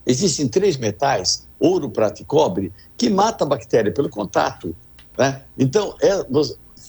[0.05, 4.75] Existem três metais, ouro, prata e cobre, que matam a bactéria pelo contato.
[5.17, 5.41] Né?
[5.57, 6.25] Então, é,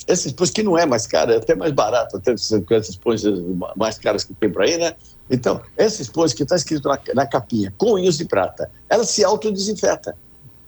[0.01, 2.91] você- essa esponja que não é mais cara, é até mais barato, até com essas
[2.91, 4.95] esponjas ma- mais caras que tem por aí, né?
[5.31, 9.23] Então, essa esponja que está escrito na, na capinha, com íons de prata, ela se
[9.25, 10.17] autodesinfeta.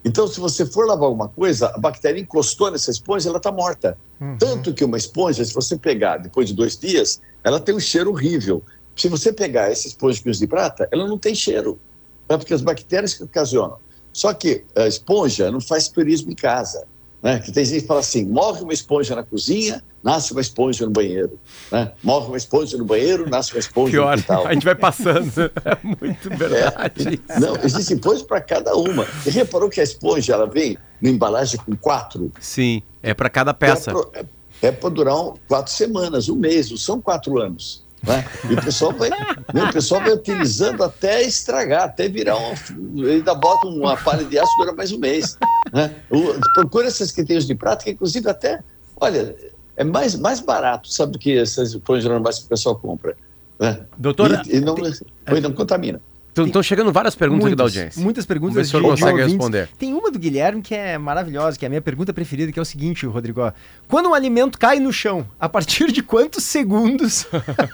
[0.05, 3.97] Então, se você for lavar alguma coisa, a bactéria encostou nessa esponja, ela está morta.
[4.38, 8.11] Tanto que uma esponja, se você pegar depois de dois dias, ela tem um cheiro
[8.11, 8.62] horrível.
[8.97, 11.81] Se você pegar essa esponja com íons de prata, ela não tem cheiro.
[12.29, 13.77] É porque as bactérias que ocasionam.
[14.12, 16.85] Só que a esponja não faz turismo em casa.
[17.23, 17.39] Né?
[17.39, 20.91] Que tem gente que fala assim: morre uma esponja na cozinha, nasce uma esponja no
[20.91, 21.39] banheiro.
[21.71, 21.93] Né?
[22.03, 24.47] Morre uma esponja no banheiro, nasce uma esponja Pior, no quintal.
[24.47, 25.33] a gente vai passando.
[25.65, 27.21] É muito verdade.
[27.29, 27.39] É.
[27.41, 29.07] Não, existe esponja para cada uma.
[29.25, 32.33] E reparou que a esponja ela vem na embalagem com quatro?
[32.41, 33.93] Sim, é para cada peça.
[34.61, 37.85] É para durar um- quatro semanas, um mês, não são quatro anos.
[38.03, 38.25] Né?
[38.51, 42.55] E o pessoal vai, né, o pessoal vai utilizando até estragar, até virar um.
[43.07, 45.38] Ainda bota uma palha de aço dura mais um mês.
[45.73, 45.95] Né?
[46.55, 48.61] Procura essas que tem os de prata, que inclusive até,
[49.01, 49.37] olha,
[49.77, 53.17] é mais, mais barato, sabe, do que essas esponjas normais que o pessoal compra.
[53.59, 53.81] Né?
[53.97, 56.01] Doutora, e, e não, oi, não contamina.
[56.35, 58.03] Estão chegando várias perguntas aqui da Muitas, audiência.
[58.03, 59.33] Muitas perguntas Vamos ver se o senhor consegue ouvintes.
[59.35, 59.68] responder.
[59.79, 62.62] Tem uma do Guilherme que é maravilhosa, que é a minha pergunta preferida, que é
[62.62, 63.53] o seguinte, Rodrigo.
[63.87, 67.27] Quando um alimento cai no chão, a partir de quantos segundos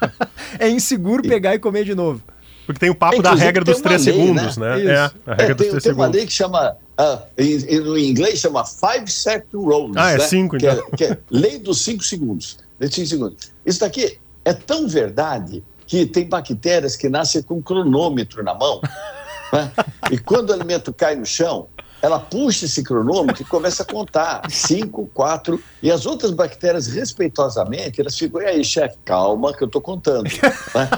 [0.58, 2.20] é inseguro pegar e comer de novo?
[2.66, 4.76] Porque tem o papo da regra tem dos uma três lei, segundos, né?
[4.76, 4.84] né?
[4.92, 6.16] É, a regra É, dos tem, três tem uma segundos.
[6.16, 9.96] lei que chama, ah, em- em- no inglês chama Five Second Rules.
[9.96, 10.24] Ah, é né?
[10.24, 10.90] cinco, que é, então.
[10.94, 12.58] que é lei dos cinco segundos.
[12.78, 13.52] Lei dos cinco segundos.
[13.64, 18.80] Isso daqui é tão verdade que tem bactérias que nascem com um cronômetro na mão.
[19.50, 19.72] né?
[20.12, 21.66] E quando o alimento cai no chão,
[22.02, 24.42] ela puxa esse cronômetro e começa a contar.
[24.50, 25.60] Cinco, quatro.
[25.82, 30.24] E as outras bactérias, respeitosamente, elas ficam, e aí, chefe, calma que eu estou contando.
[30.24, 30.90] né?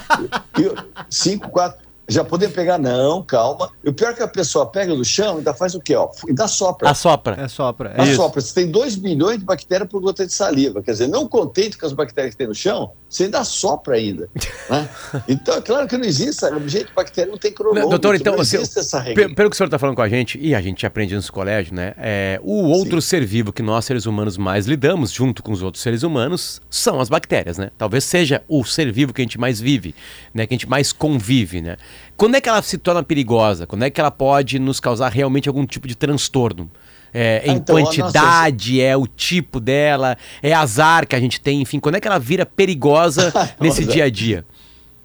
[0.59, 0.75] E eu-
[1.09, 1.89] cinco, quatro.
[2.09, 3.71] Já podem pegar, não, calma.
[3.85, 5.95] E o pior é que a pessoa pega do chão e ainda faz o quê?
[5.95, 6.91] Ó, ainda sopra.
[6.91, 7.37] Assopra.
[7.41, 7.93] É só pra...
[7.97, 8.17] A Isso.
[8.17, 8.41] sopra.
[8.41, 10.83] Você tem 2 milhões de bactérias por gota de saliva.
[10.83, 14.29] Quer dizer, não contente com as bactérias que tem no chão, você ainda sopra ainda.
[14.71, 14.89] né?
[15.29, 16.47] Então, é claro que não existe.
[16.69, 17.91] Gente, bactéria não tem cronômetro.
[17.91, 19.29] Doutor, então, não existe essa regra.
[19.29, 21.29] Pe- Pelo que o senhor está falando com a gente, e a gente aprende nos
[21.29, 21.93] colégios, né?
[21.99, 25.83] É, o outro ser vivo que nós, seres humanos, mais lidamos, junto com os outros
[25.83, 27.71] seres humanos, são as bactérias, né?
[27.77, 29.95] Talvez seja o ser vivo que a gente mais vive,
[30.33, 30.47] né?
[30.47, 31.77] Que a gente mais convive, né?
[32.17, 33.67] Quando é que ela se torna perigosa?
[33.67, 36.71] Quando é que ela pode nos causar realmente algum tipo de transtorno?
[37.13, 41.61] É, em Ah, então, quantidade, é o tipo dela, é azar que a gente tem,
[41.61, 43.93] enfim, quando é que ela vira perigosa nesse Nossa.
[43.93, 44.45] dia a dia?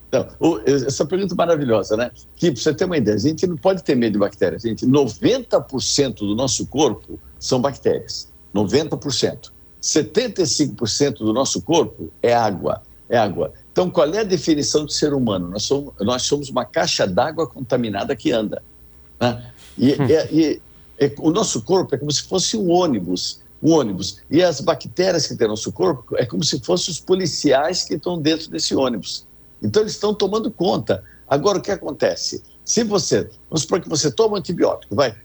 [0.08, 2.12] Então, o- essa pergunta é maravilhosa, né?
[2.36, 4.62] Que, para você ter uma ideia, a gente não pode ter medo de bactérias.
[4.62, 8.32] Gente, 90% do nosso corpo são bactérias.
[8.54, 9.52] 90%.
[9.82, 12.82] 75% do nosso corpo é água.
[13.10, 13.54] É água.
[13.72, 15.50] Então, qual é a definição de ser humano?
[15.50, 18.64] Nós somos, nós somos uma caixa d'água contaminada que anda.
[19.20, 19.44] Né?
[19.78, 20.62] E, e-
[21.00, 23.42] e o nosso corpo é como se fosse um ônibus.
[23.62, 24.22] Um ônibus.
[24.30, 27.96] E as bactérias que tem no nosso corpo é como se fossem os policiais que
[27.96, 29.26] estão dentro desse ônibus.
[29.62, 31.04] Então, eles estão tomando conta.
[31.28, 32.44] Agora, o que acontece?
[32.64, 35.16] Se você, vamos supor que você toma um antibiótico, vai,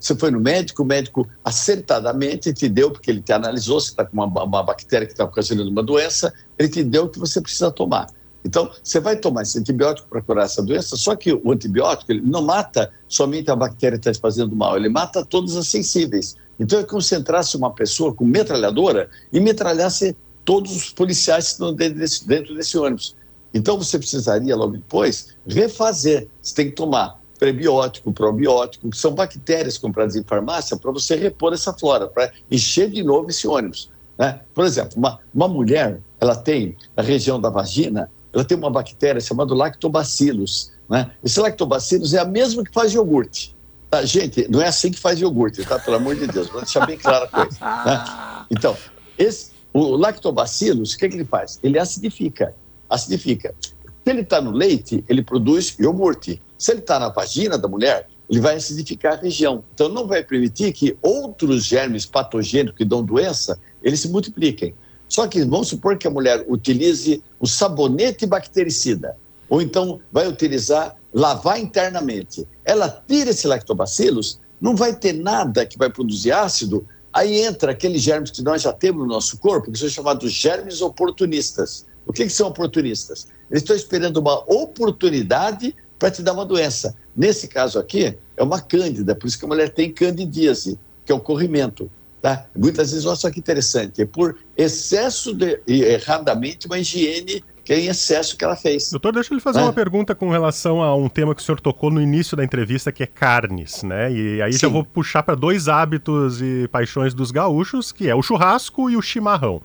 [0.00, 4.04] você foi no médico, o médico acertadamente te deu, porque ele te analisou, você está
[4.04, 7.40] com uma, uma bactéria que está ocasionando uma doença, ele te deu o que você
[7.40, 8.08] precisa tomar.
[8.44, 12.22] Então, você vai tomar esse antibiótico para curar essa doença, só que o antibiótico ele
[12.22, 16.36] não mata somente a bactéria que está fazendo mal, ele mata todas as sensíveis.
[16.58, 21.52] Então, é como se entrasse uma pessoa com metralhadora e metralhasse todos os policiais que
[21.52, 23.14] estão dentro desse, dentro desse ônibus.
[23.52, 26.28] Então, você precisaria, logo depois, refazer.
[26.40, 31.54] Você tem que tomar prebiótico, probiótico, que são bactérias compradas em farmácia para você repor
[31.54, 33.90] essa flora, para encher de novo esse ônibus.
[34.18, 34.40] Né?
[34.52, 39.20] Por exemplo, uma, uma mulher, ela tem, na região da vagina, ela tem uma bactéria
[39.20, 40.72] chamada lactobacillus.
[40.88, 41.10] Né?
[41.22, 43.56] Esse lactobacillus é a mesma que faz iogurte.
[43.90, 45.76] Tá, gente, não é assim que faz iogurte, tá?
[45.78, 47.58] Pelo amor de Deus, vou deixar bem clara a coisa.
[47.84, 48.46] Né?
[48.50, 48.76] Então,
[49.18, 51.58] esse, o lactobacillus, o que, que ele faz?
[51.62, 52.54] Ele acidifica.
[52.88, 53.54] Acidifica.
[53.62, 56.40] Se ele está no leite, ele produz iogurte.
[56.56, 59.64] Se ele está na vagina da mulher, ele vai acidificar a região.
[59.74, 64.74] Então, não vai permitir que outros germes patogênicos que dão doença, eles se multipliquem.
[65.10, 69.16] Só que vamos supor que a mulher utilize o sabonete bactericida,
[69.48, 72.46] ou então vai utilizar lavar internamente.
[72.64, 78.00] Ela tira esse lactobacillus, não vai ter nada que vai produzir ácido, aí entra aqueles
[78.00, 81.84] germes que nós já temos no nosso corpo, que são chamados germes oportunistas.
[82.06, 83.26] O que, que são oportunistas?
[83.50, 86.94] Eles estão esperando uma oportunidade para te dar uma doença.
[87.16, 91.14] Nesse caso aqui, é uma cândida, por isso que a mulher tem candidíase, que é
[91.14, 91.90] o corrimento.
[92.20, 92.44] Tá?
[92.54, 97.80] Muitas vezes, olha só que interessante, é por excesso de, erradamente, uma higiene que é
[97.80, 98.90] em excesso que ela fez.
[98.90, 99.62] Doutor, deixa eu lhe fazer É.
[99.62, 102.90] uma pergunta com relação a um tema que o senhor tocou no início da entrevista,
[102.90, 104.12] que é carnes, né?
[104.12, 104.72] E aí já Sim.
[104.72, 109.02] vou puxar para dois hábitos e paixões dos gaúchos, que é o churrasco e o
[109.02, 109.62] chimarrão.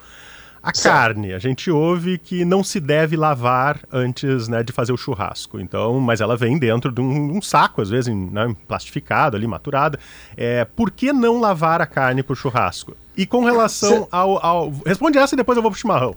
[0.67, 0.95] A Certo.
[0.95, 5.59] carne, a gente ouve que não se deve lavar antes né, de fazer o churrasco.
[5.59, 9.99] Então, mas ela vem dentro de um, um saco, às vezes né, plastificado ali, maturada.
[10.35, 12.97] É, por que não lavar a carne para o churrasco?
[13.15, 16.15] E com relação Cê- ao, ao- Responde essa e depois eu vou pro chimarrão.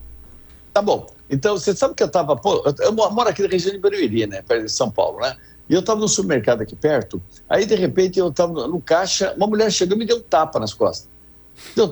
[0.72, 1.06] Tá bom.
[1.28, 2.40] Então, você sabe que eu estava.
[2.80, 4.40] Eu mo- moro aqui na região de Barueri, né?
[4.40, 5.36] Perto de São Paulo, né?
[5.68, 7.20] E eu estava no supermercado aqui perto.
[7.50, 9.34] Aí, de repente, eu estava no caixa.
[9.36, 11.06] Uma mulher chegou e me deu um tapa nas costas.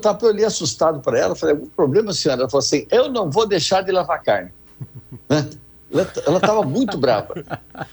[0.01, 1.35] Tapa, eu olhei assustado para ela.
[1.35, 2.41] Falei: algum problema, senhora?
[2.41, 4.51] Ela falou assim: eu não vou deixar de lavar carne.
[5.89, 6.05] Né?
[6.25, 7.33] Ela estava muito brava.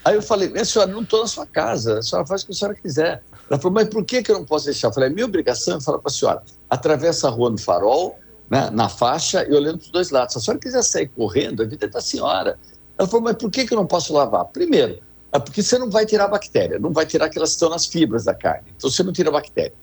[0.03, 1.99] Aí eu falei: minha senhora, não estou na sua casa.
[1.99, 3.23] A senhora faz o que a senhora quiser.
[3.49, 4.89] Ela falou: mas por que, que eu não posso deixar?
[4.89, 8.19] Eu falei: é minha obrigação é falar para a senhora: atravessa a rua no farol
[8.49, 10.33] né, na faixa e olhando para os dois lados.
[10.33, 12.59] Se a senhora quiser sair correndo, a vida é da senhora.
[12.97, 14.45] Ela falou, mas por que, que eu não posso lavar?
[14.45, 14.99] Primeiro,
[15.31, 17.85] é porque você não vai tirar a bactéria, não vai tirar que elas estão nas
[17.85, 18.67] fibras da carne.
[18.75, 19.73] Então você não tira a bactéria.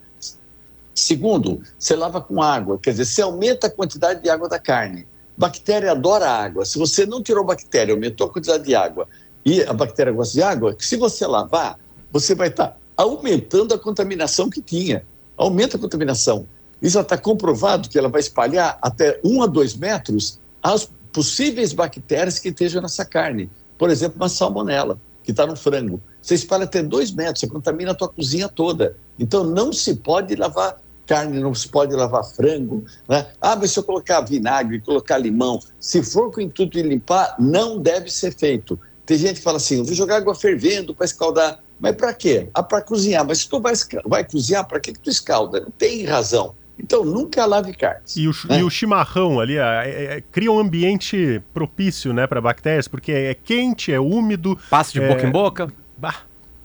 [0.95, 5.07] Segundo, você lava com água, quer dizer, você aumenta a quantidade de água da carne.
[5.37, 6.65] Bactéria adora água.
[6.65, 9.09] Se você não tirou bactéria, aumentou a quantidade de água
[9.45, 11.79] e a bactéria gosta de água, se você lavar,
[12.11, 15.05] você vai estar aumentando a contaminação que tinha.
[15.37, 16.47] Aumenta a contaminação.
[16.81, 22.39] Isso está comprovado que ela vai espalhar até um a dois metros as possíveis bactérias
[22.39, 23.51] que estejam nessa carne.
[23.79, 26.01] Por exemplo, uma salmonela, que está no frango.
[26.23, 28.97] Você espalha até dois metros, você contamina a tua cozinha toda.
[29.19, 32.85] Então, não se pode lavar carne, não se pode lavar frango.
[33.09, 33.27] Né?
[33.41, 37.35] Ah, mas se eu colocar vinagre, colocar limão, se for com o intuito de limpar,
[37.39, 38.79] não deve ser feito.
[39.05, 41.59] Tem gente que fala assim, eu vou jogar água fervendo para escaldar.
[41.81, 42.49] Mas para quê?
[42.55, 43.27] Ah, para cozinhar.
[43.27, 43.75] Mas se tu vai,
[44.07, 45.61] vai cozinhar, para que, que tu escalda?
[45.61, 46.55] Não tem razão.
[46.79, 48.17] Então, nunca lave carnes.
[48.17, 48.61] E o, né?
[48.61, 53.13] e o chimarrão ali é- é- é- cria um ambiente propício né, para bactérias, porque
[53.13, 54.59] é quente, é úmido.
[54.71, 55.09] Passa de É.
[55.09, 55.73] boca em boca.
[56.03, 56.23] Bah,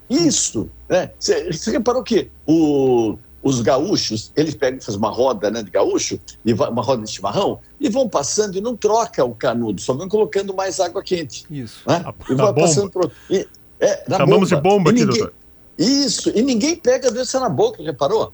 [0.09, 1.11] Isso, né?
[1.19, 6.53] Você reparou que o- os gaúchos, eles pegam, fazem uma roda né, de gaúcho, e
[6.53, 10.07] vai- uma roda de chimarrão, e vão passando e não troca o canudo, só vão
[10.09, 11.45] colocando mais água quente.
[11.51, 11.81] Isso.
[11.87, 12.01] Né?
[12.05, 12.53] A- e a vai bomba.
[12.61, 13.45] passando pro, e,
[13.79, 15.33] é, na Chamamos de bomba E aqui, ninguém- doutor.
[15.77, 18.33] Isso, e ninguém pega a doença na boca, reparou?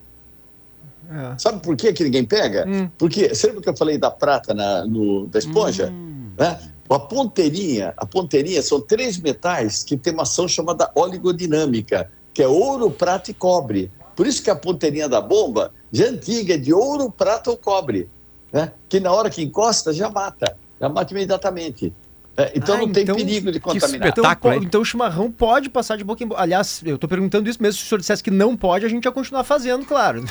[1.11, 1.37] É.
[1.37, 2.65] Sabe por que, que ninguém pega?
[2.67, 2.89] Hum.
[2.97, 5.89] Porque, você lembra que eu falei da prata na, no- da esponja?
[5.91, 6.29] Hum.
[6.37, 6.59] né?
[6.89, 12.47] A ponteirinha, a ponteirinha são três metais que têm uma ação chamada oligodinâmica, que é
[12.47, 13.89] ouro, prata e cobre.
[14.15, 18.09] Por isso que a ponteirinha da bomba, já antiga, é de ouro, prata ou cobre,
[18.51, 18.71] né?
[18.87, 21.91] que na hora que encosta já mata, já mata imediatamente.
[22.35, 24.09] É, então Ah, não tem então- perigo de contaminar.
[24.09, 24.53] espetáculo.
[24.55, 26.41] Então, então o chimarrão pode passar de boca em boca.
[26.41, 27.79] Aliás, eu tô perguntando isso mesmo.
[27.79, 30.23] Se o senhor dissesse que não pode, a gente ia continuar fazendo, claro.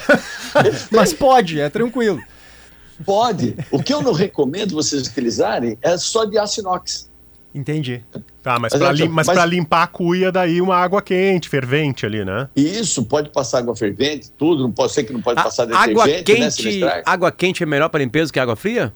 [0.91, 2.21] Mas pode, é tranquilo.
[3.05, 3.57] Pode.
[3.71, 7.11] O que eu não recomendo vocês utilizarem é só de aço inox.
[7.55, 8.03] Entendi.
[8.43, 12.49] Tá, mas Edson, lim- mas limpar a cuia, daí uma água quente, fervente ali, né?
[12.57, 14.63] Isso pode passar água fervente, tudo.
[14.63, 16.51] Não pode ser que não pode A- passar água detergente, né?
[16.51, 17.03] se não quente, estraga.
[17.05, 18.93] água quente é melhor para limpeza que água fria?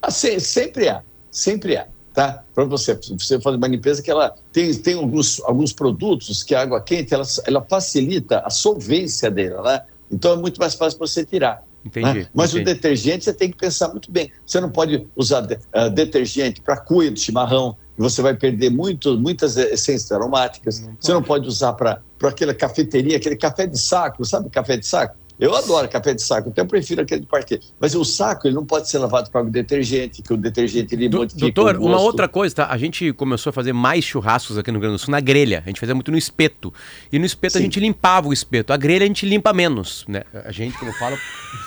[0.00, 2.42] Ah, se- sempre há, sempre há, tá?
[2.54, 6.62] Para você, você fazer uma limpeza que ela tem, tem alguns, alguns produtos que a
[6.62, 9.82] água quente ela, ela facilita a solvência dela, né?
[10.10, 11.62] Então é muito mais fácil para você tirar.
[11.86, 12.20] Entendi.
[12.20, 12.26] né?
[12.34, 12.74] Mas o entendi.
[12.74, 14.30] detergente você tem que pensar muito bem.
[14.44, 19.56] Você não pode usar ah, detergente para cuia do chimarrão, você vai perder muito, muitas
[19.56, 20.86] essências aromáticas.
[21.00, 25.16] você não pode usar para aquela cafeteria, aquele café de saco, sabe café de saco?
[25.38, 27.60] Eu adoro café de saco, até eu prefiro aquele de parquet.
[27.78, 31.08] Mas o saco ele não pode ser lavado com água detergente, que o detergente ele
[31.08, 32.68] Du- modifica Doutor, o uma outra coisa, tá?
[32.70, 35.62] A gente começou a fazer mais churrascos aqui no Rio Grande do Sul na grelha.
[35.64, 36.72] A gente fazia muito no espeto.
[37.12, 37.64] E no espeto a Sim.
[37.64, 38.72] gente limpava o espeto.
[38.72, 40.22] A grelha a gente limpa menos, né?
[40.44, 41.18] A gente, como eu falo,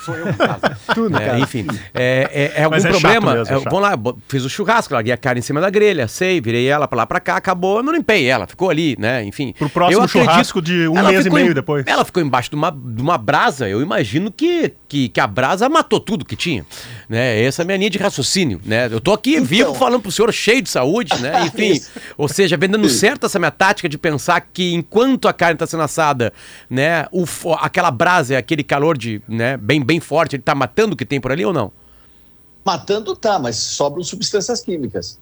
[0.03, 0.61] sou eu no caso.
[0.95, 1.39] Tudo, É, cara.
[1.39, 3.35] enfim, é, é- é algum Mas é chato problema?
[3.35, 3.93] mesmo, é vamos lá,
[4.27, 7.05] fiz o churrasco, larguei a carne em cima da grelha, sei, virei ela pra lá
[7.05, 9.23] pra cá, acabou, eu não limpei ela, ficou ali, né?
[9.23, 9.53] Enfim.
[9.57, 11.85] Pro próximo Eu acredito- churrasco de um mês e meio em- depois.
[11.85, 15.67] Ela ficou embaixo de uma, de uma brasa, eu imagino que, que, que a brasa
[15.67, 16.65] matou tudo que tinha.
[17.07, 17.41] Né?
[17.43, 18.87] Essa é a minha linha de raciocínio, né?
[18.91, 21.45] Eu tô aqui vivo falando pro senhor cheio de saúde, né?
[21.47, 21.81] Enfim,
[22.17, 25.65] ou seja, vem dando certo essa minha tática de pensar que enquanto a carne tá
[25.67, 26.31] sendo assada,
[26.69, 27.25] né, o,
[27.59, 31.19] aquela brasa, aquele calor de, né, bem, bem forte, ele tá matando o que tem
[31.19, 31.71] por ali ou não?
[32.63, 35.19] Matando tá, mas sobram substâncias químicas.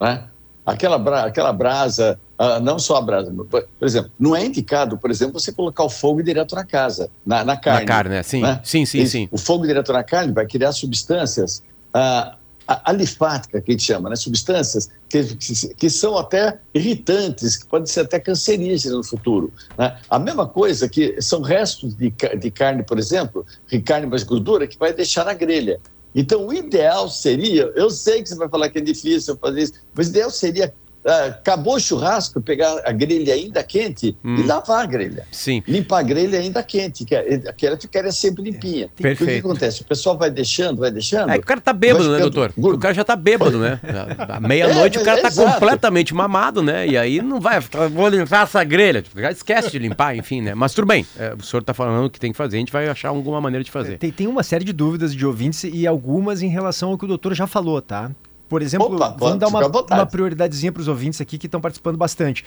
[0.00, 0.24] Né?
[0.66, 5.10] Aquela, bra- aquela brasa, ah, não só a brasa, por exemplo, não é indicado, por
[5.10, 7.80] exemplo, você colocar o fogo direto na casa, na, na carne.
[7.80, 8.22] Na carne, né?
[8.22, 8.60] Sim, né?
[8.64, 9.12] sim, sim, Isso.
[9.12, 9.28] sim.
[9.30, 14.08] O fogo direto na carne vai criar substâncias ah, a- alifáticas, que a gente chama,
[14.10, 14.16] né?
[14.16, 19.52] substâncias que, que, que são até irritantes, que podem ser até cancerígenas no futuro.
[19.76, 19.96] né?
[20.08, 24.66] A mesma coisa que são restos de, de carne, por exemplo, de carne mais gordura,
[24.66, 25.80] que vai deixar na grelha.
[26.14, 29.72] Então, o ideal seria, eu sei que você vai falar que é difícil fazer isso,
[29.94, 30.72] mas o ideal seria, ah,
[31.08, 34.36] acabou o churrasco, pegar a grelha ainda quente Hum.
[34.36, 35.62] e lavar a grelha Sim.
[35.66, 38.88] limpar a grelha ainda quente, que, é- que ela ficaria sempre limpinha.
[38.88, 39.46] Porque O que Perfeito.
[39.46, 39.82] acontece?
[39.82, 41.30] O pessoal vai deixando, vai deixando.
[41.30, 42.52] É que o cara tá bêbado, né, doutor?
[42.56, 42.76] gordo.
[42.76, 43.80] O cara já tá bêbado, né?
[44.28, 45.52] À meia-noite É, o cara tá é exato.
[45.52, 46.86] completamente mamado, né?
[46.86, 47.60] E aí não vai,
[47.92, 49.02] vou limpar essa grelha.
[49.02, 50.54] Tipo, cara esquece de limpar, enfim, né?
[50.54, 52.72] Mas tudo bem, é, o senhor tá falando o que tem que fazer, a gente
[52.72, 53.98] vai achar alguma maneira de fazer.
[53.98, 57.08] Tem, tem uma série de dúvidas de ouvintes e algumas em relação ao que o
[57.08, 58.10] doutor já falou, tá?
[58.48, 61.60] Por exemplo, Opa, vamos pode dar uma, uma prioridadezinha para os ouvintes aqui que estão
[61.60, 62.44] participando bastante.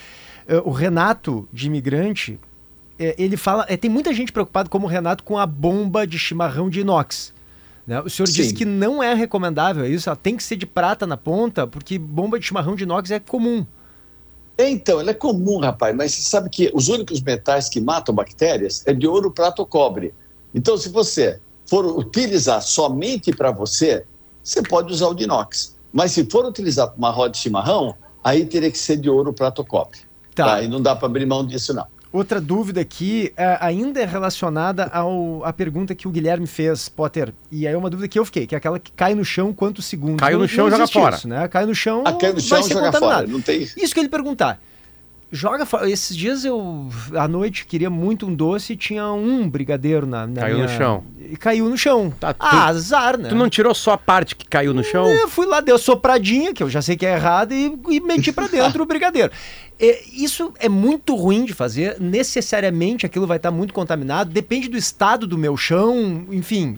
[0.47, 2.39] Eh, o Renato, de imigrante,
[2.97, 3.65] eh, ele fala.
[3.69, 7.33] eh, tem muita gente preocupada, como o Renato, com a bomba de chimarrão de inox.
[7.85, 8.01] né?
[8.01, 8.33] O senhor Sim.
[8.33, 11.99] disse que não é recomendável isso, ela tem que ser de prata na ponta, porque
[11.99, 13.65] bomba de chimarrão de inox é comum.
[14.57, 18.83] Então, ela é comum, rapaz, mas você sabe que os únicos metais que matam bactérias
[18.85, 20.13] é de ouro, prata ou cobre.
[20.53, 24.03] Então, se você for utilizar somente para você,
[24.43, 25.75] você pode usar o de inox.
[25.93, 29.33] Mas se for utilizar para uma roda de chimarrão, aí teria que ser de ouro,
[29.33, 29.99] prata ou cobre.
[30.33, 30.45] Tá.
[30.45, 30.61] Tá?
[30.61, 31.85] E não dá para abrir mão disso, não.
[32.13, 37.33] Outra dúvida aqui é, ainda é relacionada ao, à pergunta que o Guilherme fez, Potter.
[37.49, 39.53] E aí é uma dúvida que eu fiquei, que é aquela que cai no chão
[39.53, 40.17] quantos segundos.
[40.17, 41.15] Caiu no Não- chão, não joga fora.
[41.15, 41.47] Isso, né?
[41.47, 43.15] Cai no chão, Ah, cai no chão vai ser joga contaminado.
[43.21, 43.27] fora.
[43.27, 43.61] Não tem.
[43.61, 44.61] Isso que ele perguntar.
[45.31, 45.89] Joga fora.
[45.89, 50.41] Esses dias eu, à noite, queria muito um doce e tinha um brigadeiro na, na
[50.41, 51.03] Caiu no minha- chão.
[51.29, 52.13] E caiu no chão.
[52.19, 53.29] Tá, tu- ah, azar, né?
[53.29, 55.07] Tu não tirou só a parte que caiu no chão?
[55.07, 58.33] Eu fui lá, deu sopradinha, que eu já sei que é errado, e, e meti
[58.33, 59.31] pra dentro o brigadeiro.
[59.79, 64.77] É, isso é muito ruim de fazer, necessariamente aquilo vai estar muito contaminado, depende do
[64.77, 66.77] estado do meu chão, enfim.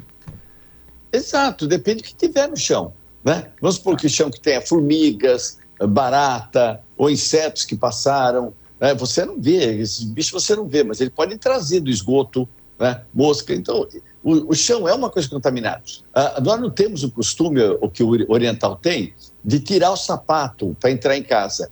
[1.11, 2.93] Exato, depende do que tiver no chão.
[3.25, 3.47] Né?
[3.61, 8.53] Vamos supor que o chão que tenha formigas, barata ou insetos que passaram.
[8.79, 8.93] né?
[8.95, 12.47] Você não vê, esses bichos você não vê, mas ele pode trazer do esgoto,
[12.79, 13.01] né?
[13.13, 13.53] mosca.
[13.53, 13.87] Então,
[14.23, 15.81] o, o chão é uma coisa contaminada.
[16.13, 20.75] Ah, nós não temos o costume, o que o oriental tem, de tirar o sapato
[20.79, 21.69] para entrar em casa.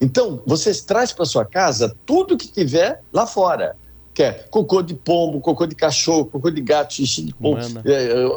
[0.00, 3.76] Então, você traz para sua casa tudo que tiver lá fora.
[4.12, 8.04] Que é cocô de pombo, cocô de cachorro, cocô de gato, xixi de pombo, é,
[8.12, 8.28] é,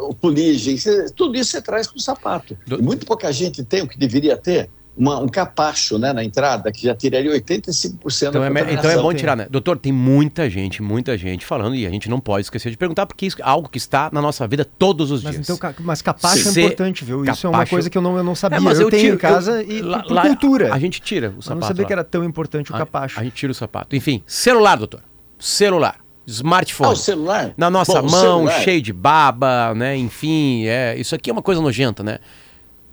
[1.16, 2.58] tudo isso você traz com o sapato.
[2.66, 6.72] Do- muito pouca gente tem o que deveria ter, uma- um capacho né, na entrada,
[6.72, 9.48] que já tiraria 85% Então da é, então é bom tirar, né?
[9.50, 13.06] Doutor, tem muita gente, muita gente falando, e a gente não pode esquecer de perguntar,
[13.06, 15.50] porque isso é algo que está na nossa vida todos os Mas, dias.
[15.50, 17.24] então, mas capacho é importante, viu?
[17.24, 18.58] Isso é uma capacho- coisa que eu não, eu não sabia.
[18.58, 20.74] É, mas eu, tenho tiro- em casa eu- e lá- por lá- cultura.
[20.74, 21.60] A gente tira o eu sapato.
[21.62, 21.88] não sabia lá.
[21.88, 23.20] que era tão importante o A- capacho.
[23.20, 23.96] A, gente tira o sapato.
[23.96, 25.02] Enfim, celular, doutor.
[25.40, 25.98] Celular.
[26.00, 26.92] Ah, Smartphone.
[26.92, 27.54] o celular?
[27.56, 29.96] Na nossa Bom, mão, celular- cheio de baba, né?
[29.96, 32.18] Enfim, é, isso aqui é uma coisa nojenta, né?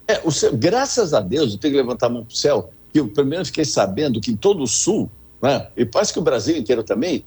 [0.06, 2.70] É, o céu- graças a Deus, eu tenho que levantar a mão para o céu,
[2.92, 5.10] que eu pelo menos fiquei sabendo que em todo o Sul,
[5.42, 7.24] né, e parece que o Brasil inteiro também,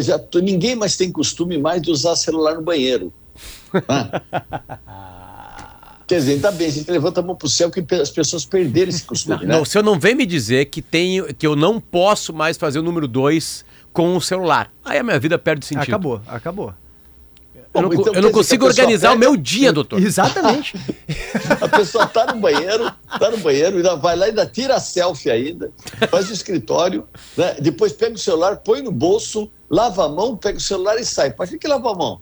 [0.00, 3.12] já, ninguém mais tem costume mais de usar celular no banheiro.
[6.06, 8.88] Quer dizer, ainda bem, a gente levanta a mão pro céu que as pessoas perderam
[8.90, 9.54] esse costume, Não, né?
[9.56, 12.78] não, o senhor não vem me dizer que, tenho, que eu não posso mais fazer
[12.78, 14.70] o número 2 com o celular.
[14.84, 15.82] Aí a minha vida perde sentido.
[15.90, 16.72] Acabou, acabou.
[17.76, 20.02] Eu não, então eu não consigo organizar o pega- meu dia, doutor.
[20.02, 20.74] Exatamente.
[21.60, 25.30] A pessoa tá no banheiro, tá no banheiro, ainda vai lá, ainda tira a selfie
[25.30, 25.70] ainda,
[26.10, 27.06] faz o escritório,
[27.36, 27.56] né?
[27.60, 31.30] depois pega o celular, põe no bolso, lava a mão, pega o celular e sai.
[31.30, 32.20] Para que, que lava a mão?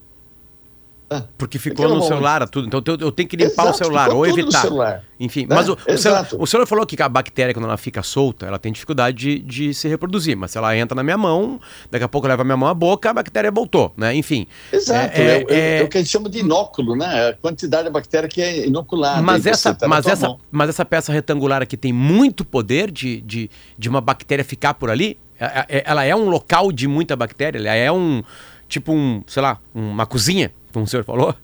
[1.38, 2.06] Porque ficou no é bom.
[2.08, 2.66] celular tudo.
[2.66, 4.60] Então eu eu tenho que limpar o Exato, celular ficou ou no evitar.
[4.62, 5.02] celular.
[5.20, 5.54] Enfim, Né?
[5.54, 6.36] mas o, o, Exato.
[6.42, 9.74] o senhor falou que a bactéria, quando ela fica solta, ela tem dificuldade de, de
[9.74, 10.36] se reproduzir.
[10.36, 12.74] Mas se ela entra na minha mão, daqui a pouco leva a minha mão à
[12.74, 14.14] boca, a bactéria voltou, né?
[14.14, 14.46] Enfim.
[14.72, 17.28] Exato, É, é, é, é- o que a gente chama de inóculo, né?
[17.28, 19.22] A quantidade de bactéria que é inoculada.
[19.22, 20.40] Mas e essa, tá mas, essa, mão.
[20.50, 24.90] mas essa peça retangular aqui tem muito poder de, de, de uma bactéria ficar por
[24.90, 25.18] ali?
[25.38, 27.58] É- é- Ela é um local de muita bactéria?
[27.58, 28.22] Ela é um,
[28.68, 31.34] tipo um, sei lá, uma cozinha, como o senhor falou?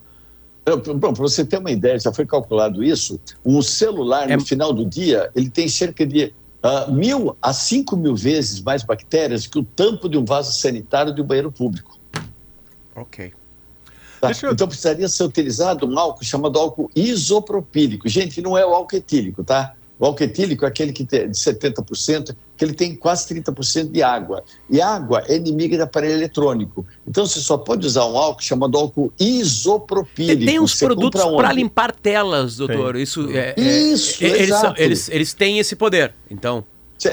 [0.64, 4.84] Para você ter uma ideia, já foi calculado isso, um celular no É- final do
[4.84, 9.64] dia, ele tem cerca de ah, mil a cinco mil vezes mais bactérias que o
[9.64, 11.98] tampo de um vaso sanitário de um banheiro público.
[12.94, 13.32] Ok.
[14.20, 14.30] tá?
[14.42, 18.06] Eu- Então precisaria ser utilizado um álcool chamado álcool isopropílico.
[18.06, 19.72] Gente, não é o álcool etílico, tá?
[19.98, 24.02] O álcool etílico é aquele que tem de 70%, que ele tem quase 30% de
[24.02, 24.44] água.
[24.68, 26.86] E água é inimiga de aparelho eletrônico.
[27.08, 30.36] Então você só pode usar um álcool chamado álcool isopropílico.
[30.40, 32.96] Tem, tem uns produtos para limpar telas, doutor.
[32.96, 34.82] Isso, é, é- Isso, é- eles, são- exato.
[34.82, 36.62] eles, eles têm esse poder, então.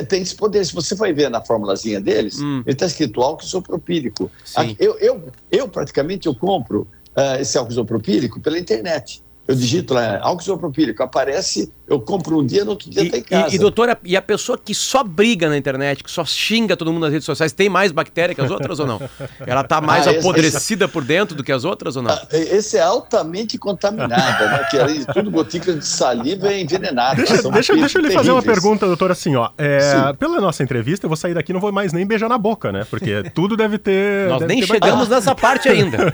[0.10, 0.66] Tem esse poder.
[0.66, 2.62] Se você vai ver na formulazinha deles, Hum.
[2.66, 4.30] ele está escrito álcool isopropílico.
[4.44, 4.76] Sim.
[4.78, 6.86] Eu, eu, eu, praticamente, eu compro
[7.16, 9.24] ah, esse álcool isopropílico pela internet.
[9.48, 13.18] Eu digito lá, álcool isopropílico, aparece, eu compro um dia, no outro dia E, está
[13.18, 13.54] em casa.
[13.54, 16.92] e, e, doutora, e a pessoa que só briga na internet, que só xinga todo
[16.92, 19.00] mundo nas redes sociais, tem mais bactéria que as outras ou não?
[19.46, 22.12] Ela tá mais Ah, esse- apodrecida por dentro do que as outras ou não?
[22.12, 24.68] Ah, Esse é altamente contaminado, né?
[24.70, 27.16] Que além de tudo, gotículas de saliva é envenenada.
[27.16, 29.50] Deixa, deixa, deixa eu lhe fazer uma pergunta, doutor, assim, ó.
[29.58, 32.38] É, pela nossa entrevista, eu vou sair daqui e não vou mais nem beijar na
[32.38, 32.86] boca, né?
[32.90, 34.28] Porque tudo deve ter.
[34.28, 36.14] Nós deve nem ter chegamos nessa parte ainda.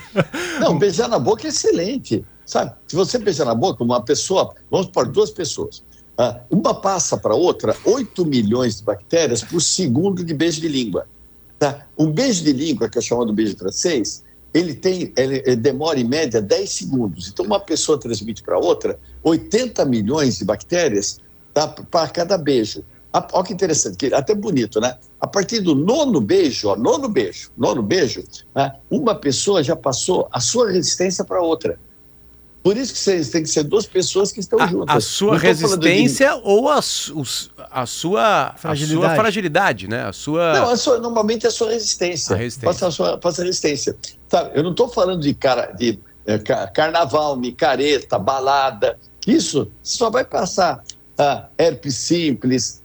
[0.59, 2.23] Não, beijar na boca é excelente.
[2.45, 2.73] Sabe?
[2.87, 5.83] Se você beijar na boca, uma pessoa, vamos por duas pessoas.
[6.17, 11.07] ah, uma passa para outra 8 milhões de bactérias por segundo de beijo de língua.
[11.57, 11.87] Tá?
[11.97, 14.23] Um beijo de língua, que é chamado beijo francês,
[14.53, 17.27] ele tem, ele, ele demora em média 10 segundos.
[17.29, 21.19] Então, uma pessoa transmite para outra 80 milhões de bactérias
[21.53, 22.83] tá, para cada beijo.
[23.31, 24.97] Olha que interessante, que até bonito, né?
[25.21, 28.23] A partir do nono beijo, ó, nono beijo, nono beijo,
[28.55, 31.79] né, uma pessoa já passou a sua resistência para outra.
[32.63, 34.95] Por isso que vocês têm que ser duas pessoas que estão A, juntas.
[34.95, 39.05] a sua resistência ou a, os- a sua Fragilidade.
[39.05, 40.03] a sua fragilidade, né?
[40.05, 40.53] A sua.
[40.53, 42.33] Não, a sua, normalmente é a sua resistência.
[42.33, 42.67] A resistência.
[42.73, 43.95] Passa a sua, passa a resistência.
[44.29, 45.99] Sabe, eu não estou falando de, cara, de
[46.45, 48.97] ca- carnaval, micareta, balada.
[49.27, 50.81] Isso só vai passar
[51.17, 52.81] ah, herpes simples,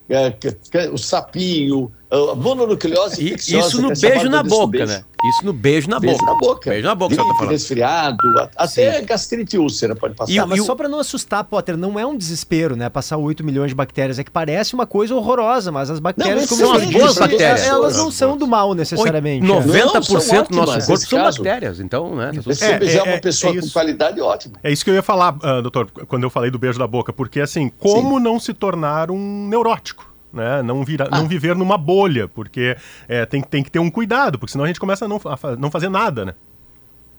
[0.73, 1.91] ca- o sapinho,
[2.37, 4.87] mononucleose E infecciosa, isso no é beijo na boca, beijo.
[4.87, 5.05] né?
[5.31, 6.33] Isso no beijo na Beijo boca.
[6.33, 6.71] na boca.
[6.71, 7.51] Beijo na boca, você tá Gripe, falando.
[7.53, 10.31] resfriado, a- até gastrite e úlcera pode passar.
[10.33, 12.89] E Tá, mas o- só pra não assustar, Potter, não é um desespero, né?
[12.89, 14.19] Passar 8 milhões de bactérias.
[14.21, 16.99] É que parece uma coisa horrorosa, mas as bactérias, Não, como são você as disse,
[17.01, 17.67] boas bactérias.
[17.67, 19.45] Elas não são do mal necessariamente.
[19.45, 19.61] Oi, é.
[19.61, 21.43] 90% do nosso ótimas, corpo são caso.
[21.43, 22.27] bactérias, então, né?
[22.27, 24.55] tá Se você beijar é, uma é pessoa com qualidade, ótimo.
[24.63, 27.13] É isso que eu ia falar, ah, doutor, quando eu falei do beijo da boca,
[27.13, 30.08] porque assim, como não se tornar um neurótico?
[30.33, 30.63] Né?
[30.63, 31.19] Não, vira, Ah.
[31.21, 32.77] não viver numa bolha, porque
[33.09, 35.57] é, tem, tem que ter um cuidado, porque senão a gente começa a não, a
[35.57, 36.35] não fazer nada, né?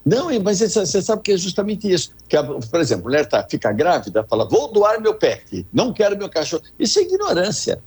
[0.05, 2.11] Não, mas você sabe que é justamente isso.
[2.27, 5.91] Que, a- por exemplo, a mulher tá, fica grávida, fala, vou doar meu pet, não
[5.91, 6.63] quero meu cachorro.
[6.79, 7.81] Isso é ignorância.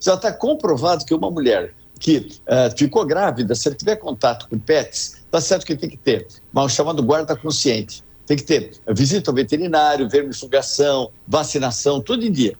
[0.00, 4.58] Já está comprovado que uma mulher que eh, ficou grávida, se ela tiver contato com
[4.58, 8.02] pets, está certo que tem que ter mal chamado guarda consciente.
[8.26, 12.54] Tem que ter visita ao veterinário, vermifugação, vacinação, tudo em dia.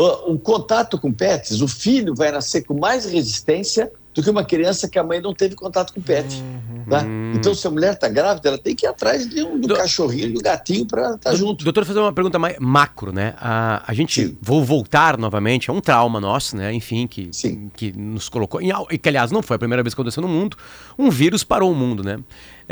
[0.00, 4.42] O, o contato com pets, o filho vai nascer com mais resistência do que uma
[4.44, 6.42] criança que a mãe não teve contato com pet.
[6.88, 7.04] tá?
[7.34, 9.76] Então, se a mulher está grávida, ela tem que ir atrás de um, do Do-
[9.76, 11.62] cachorrinho, do gatinho para estar junto.
[11.62, 13.34] Doutor, fazer uma pergunta mais macro, né?
[13.38, 14.36] A, a gente, Sim.
[14.42, 16.72] vou voltar novamente, é um trauma nosso, né?
[16.72, 17.70] Enfim, que, Sim.
[17.76, 20.56] que nos colocou, e que aliás não foi a primeira vez que aconteceu no mundo,
[20.98, 22.18] um vírus parou o mundo, né?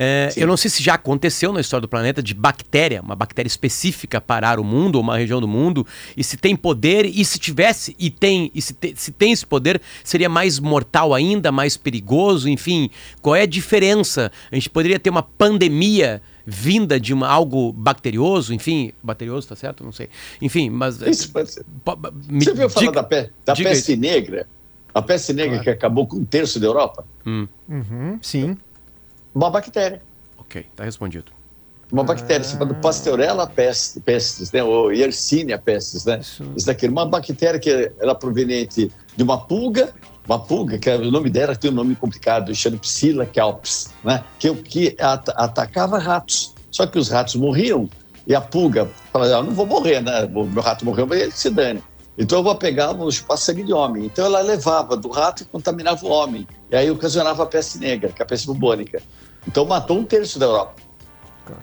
[0.01, 3.49] É, eu não sei se já aconteceu na história do planeta de bactéria, uma bactéria
[3.49, 5.85] específica parar o mundo, ou uma região do mundo,
[6.17, 9.45] e se tem poder, e se tivesse, e tem, e se, te- se tem esse
[9.45, 12.91] poder, seria mais mortal ainda, mais perigoso, enfim,
[13.21, 14.31] qual é a diferença?
[14.53, 19.83] A gente poderia ter uma pandemia vinda de uma, algo bacterioso, enfim, bacterioso, tá certo?
[19.83, 20.09] Não sei.
[20.41, 21.01] Enfim, mas...
[21.03, 21.65] Isso pode ser.
[21.85, 24.47] po- me Você viu falar diga- da, pe- da peste negra?
[24.95, 25.65] A peste negra Claro.
[25.65, 27.05] que acabou com um terço da Europa?
[27.27, 28.57] Hum, Uhum, sim.
[29.39, 30.03] Uma bactéria.
[30.37, 31.31] ok, tá respondido.
[31.93, 34.65] Uma bactéria chamada Pasteurella pestis, pestis né?
[34.65, 36.19] ou Yersinia pestis, né?
[36.19, 36.43] Isso.
[36.57, 37.71] Isso daqui é uma bactéria que
[38.01, 39.95] ela é proveniente de uma pulga,
[40.27, 44.25] uma pulga, que é- o nome dela tem um nome complicado, chama Psila calpis, né?
[44.41, 46.53] Que, que at- atacava ratos.
[46.71, 47.89] Só que os ratos morriam
[48.27, 50.25] e a pulga falava, ah, não vou morrer, né?
[50.35, 51.81] O meu rato morreu, mas ele se dane.
[52.19, 54.05] Então eu vou pegar, vou chupar sangue de homem.
[54.07, 56.45] Então ela levava do rato e contaminava o homem.
[56.69, 59.01] E aí ocasionava a peste negra, que é a peste bubônica.
[59.49, 60.75] Então matou um terço da Europa.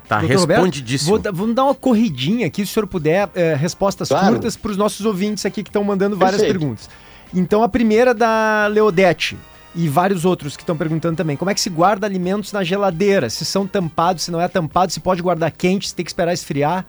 [0.08, 1.20] Tá Doutor Roberto, respondidíssimo.
[1.22, 4.30] vou vamos dar uma corridinha aqui, se o senhor puder, é, respostas Claro.
[4.34, 6.60] curtas para os nossos ouvintes aqui que estão mandando várias Perfeito.
[6.60, 6.90] perguntas.
[7.32, 9.38] Então, a primeira da Leodete
[9.76, 11.38] e vários outros que estão perguntando também.
[11.38, 13.30] Como é que se guarda alimentos na geladeira?
[13.30, 16.34] Se são tampados, se não é tampado, se pode guardar quente, se tem que esperar
[16.34, 16.84] esfriar?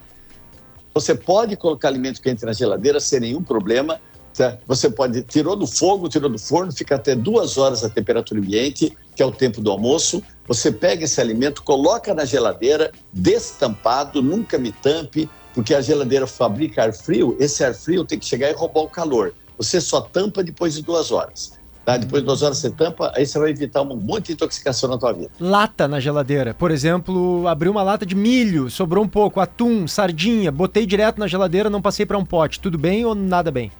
[0.95, 4.01] Você pode colocar alimento quente na geladeira sem nenhum problema.
[4.35, 4.57] tá?
[4.67, 8.97] Você pode, tirou do fogo, tirou do forno, fica até duas horas a temperatura ambiente,
[9.15, 10.23] que é o tempo do almoço.
[10.49, 16.85] Você pega esse alimento, coloca na geladeira, destampado, nunca me tampe, porque a geladeira fabrica
[16.85, 17.37] ar frio.
[17.41, 19.35] Esse ar frio tem que chegar e roubar o calor.
[19.59, 21.55] Você só tampa depois de duas horas.
[21.85, 21.97] Tá?
[21.97, 24.99] Depois de duas horas você tampa, aí você vai evitar um monte de intoxicação na
[24.99, 25.31] tua vida.
[25.41, 26.53] Lata na geladeira.
[26.53, 31.29] Por exemplo, abri uma lata de milho, sobrou um pouco, atum, sardinha, botei direto na
[31.29, 32.61] geladeira, não passei para um pote.
[32.61, 33.71] Tudo bem ou nada bem?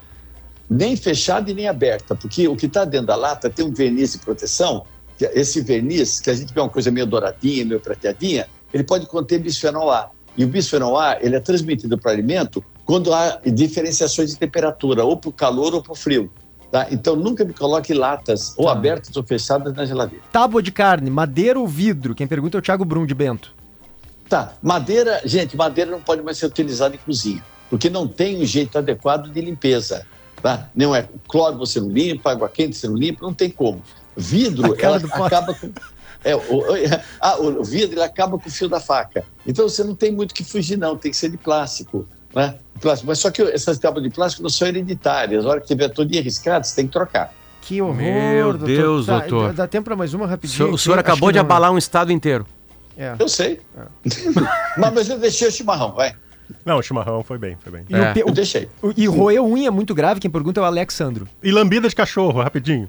[0.69, 4.13] nem fechada e nem aberta, porque o que está dentro da lata tem um verniz
[4.13, 4.85] de proteção,
[5.21, 9.39] esse verniz, que a gente vê uma coisa meio douradinha, meio prateadinha, ele pode conter
[9.39, 10.11] bisfenol A.
[10.37, 15.05] E o bisfenol A, ele é transmitido para o alimento quando há diferenciações de temperatura,
[15.05, 16.31] ou para o calor ou para o frio.
[16.71, 16.87] Tá?
[16.91, 18.73] Então, nunca me coloque latas ou Tá.
[18.73, 20.23] abertas ou fechadas na geladeira.
[20.33, 22.15] Tábua de carne, madeira ou vidro?
[22.15, 23.55] Quem pergunta é o Thiago Brum de Bento.
[24.29, 28.45] Tá, madeira, gente, madeira não pode mais ser utilizada em cozinha, porque não tem um
[28.45, 30.05] jeito adequado de limpeza.
[30.43, 30.69] Tá?
[30.75, 33.81] Não é cloro você não limpa, água quente você não limpa, não tem como.
[34.17, 35.71] Vidro, ela acaba com.
[36.25, 36.65] É, o, o-
[37.21, 39.25] ah, o vidro ele acaba com o fio da faca.
[39.47, 42.07] Então você não tem muito que fugir, não, tem que ser de plástico.
[42.35, 42.55] Né?
[42.81, 43.07] Plástico.
[43.07, 45.47] Mas só que essas tábuas de plástico não são hereditárias.
[45.47, 47.33] A hora que tiver todo dia arriscado, você tem que trocar.
[47.61, 48.67] Que horror, Meu doutor.
[48.67, 49.53] Deus, Tá, doutor.
[49.53, 50.57] Dá tempo para mais uma O rapidinho?
[50.57, 50.83] senhor, o aqui?
[50.85, 51.45] senhor acabou de não.
[51.45, 52.47] abalar um estado inteiro.
[52.97, 53.15] É.
[53.19, 53.61] Eu sei.
[54.77, 56.15] mas, mas eu deixei o chimarrão, vai.
[56.65, 57.85] Não, o chimarrão foi bem, foi bem.
[57.89, 58.11] E, É.
[58.11, 58.69] o pe- Eu o- deixei.
[58.83, 61.29] o- e roer unha é muito grave, quem pergunta é o Alexandro.
[61.43, 62.89] E lambida de cachorro, rapidinho.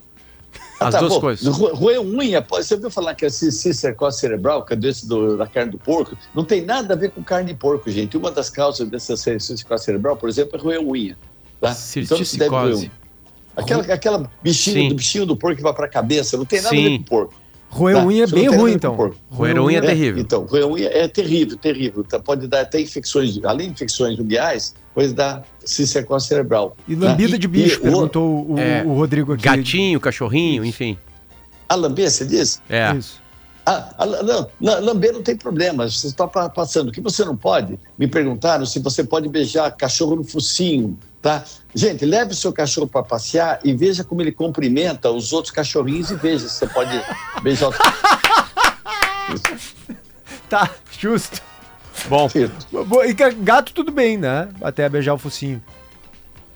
[0.79, 1.19] As duas bom.
[1.21, 1.47] coisas.
[1.47, 5.07] Ro- Roer unha, pô, você ouviu falar que a ci- cistercose cerebral, que é doença
[5.07, 8.15] do- da carne do porco, não tem nada a ver com carne de porco, gente.
[8.15, 11.17] Uma das causas dessa ci- cistercose cerebral, por exemplo, é roer unha.
[11.59, 11.75] Tá?
[11.95, 12.91] Então não se deve roer unha.
[13.55, 14.89] Aquela, aquela bichinho, Sim.
[14.89, 16.83] do bichinho do porco que vai para a cabeça, não tem nada a Sim.
[16.83, 17.33] ver com porco.
[17.69, 18.95] Roer Tá, unha é isso não bem ruim, a então.
[19.29, 20.21] Roer unha é terrível.
[20.21, 22.03] Então, roer unha é terrível, terrível.
[22.03, 22.17] Tá?
[22.19, 26.75] Pode dar até infecções, além de infecções unguiais, pode dar cistercose cerebral.
[26.87, 27.37] E lambida né?
[27.37, 29.43] de bicho, o- perguntou o, É, o Rodrigo aqui.
[29.43, 30.97] Gatinho, cachorrinho, enfim.
[31.69, 32.59] A lamber, você diz?
[32.67, 32.95] É.
[32.95, 33.21] Isso.
[33.63, 36.87] Ah, ah, não, não, lamber não tem problema, você está pa- passando.
[36.87, 37.77] O que você não pode?
[37.95, 41.43] Me perguntaram se você pode beijar cachorro no focinho, tá?
[41.75, 46.09] Gente, leve o seu cachorro para passear e veja como ele cumprimenta os outros cachorrinhos
[46.09, 46.99] e veja se você pode
[47.43, 47.69] beijar
[50.49, 51.39] Tá, justo.
[52.71, 54.49] Bom, E ga- gato tudo bem, né?
[54.61, 55.61] Até beijar o focinho.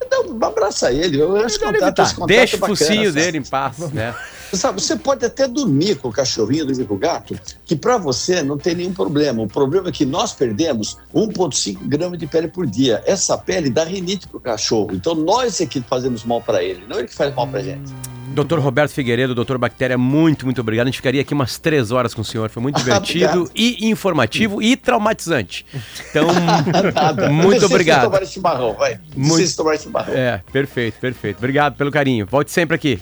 [0.10, 1.22] Não, abraça ele.
[1.22, 3.12] Eu acho que esse contato deixa é o bacana, focinho sabe?
[3.26, 4.14] dele em paz, né?
[4.54, 8.44] Sabe, você pode até dormir com o cachorrinho, dormir com o gato, que para você
[8.44, 9.42] não tem nenhum problema.
[9.42, 13.02] O problema é que nós perdemos 1,5 gramas de pele por dia.
[13.06, 14.90] Essa pele dá rinite para o cachorro.
[14.94, 17.94] Então nós é que fazemos mal para ele, não ele que faz mal para gente.
[18.34, 20.88] Doutor Roberto Figueiredo, doutor Bactéria, muito, muito obrigado.
[20.88, 22.50] A gente ficaria aqui umas três horas com o senhor.
[22.50, 25.66] Foi muito divertido e informativo e traumatizante.
[26.10, 26.28] Então,
[27.32, 28.06] muito obrigado.
[28.06, 29.00] tomar chimarrão, vai.
[29.16, 30.14] Muito- tomar chimarrão.
[30.14, 31.38] É, perfeito, perfeito.
[31.38, 32.26] Obrigado pelo carinho.
[32.26, 33.00] Volte sempre aqui.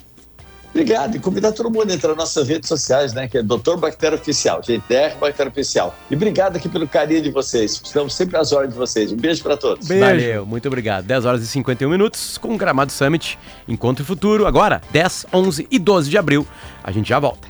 [0.69, 1.15] Obrigado.
[1.15, 3.27] E convidar todo mundo a entrar nas nossas redes sociais, né?
[3.27, 5.95] Que é Doutor Bactéria Oficial, DR Bactéria Oficial.
[6.09, 7.81] E obrigado aqui pelo carinho de vocês.
[7.83, 9.11] Estamos sempre às ordens de vocês.
[9.11, 9.87] Um beijo para todos.
[9.87, 10.05] Beijo.
[10.05, 11.05] Valeu, muito obrigado.
[11.05, 13.37] 10 horas e 51 minutos com o Gramado Summit.
[13.67, 16.47] Encontro futuro agora, 10, 11 e 12 de abril.
[16.83, 17.48] A gente já volta.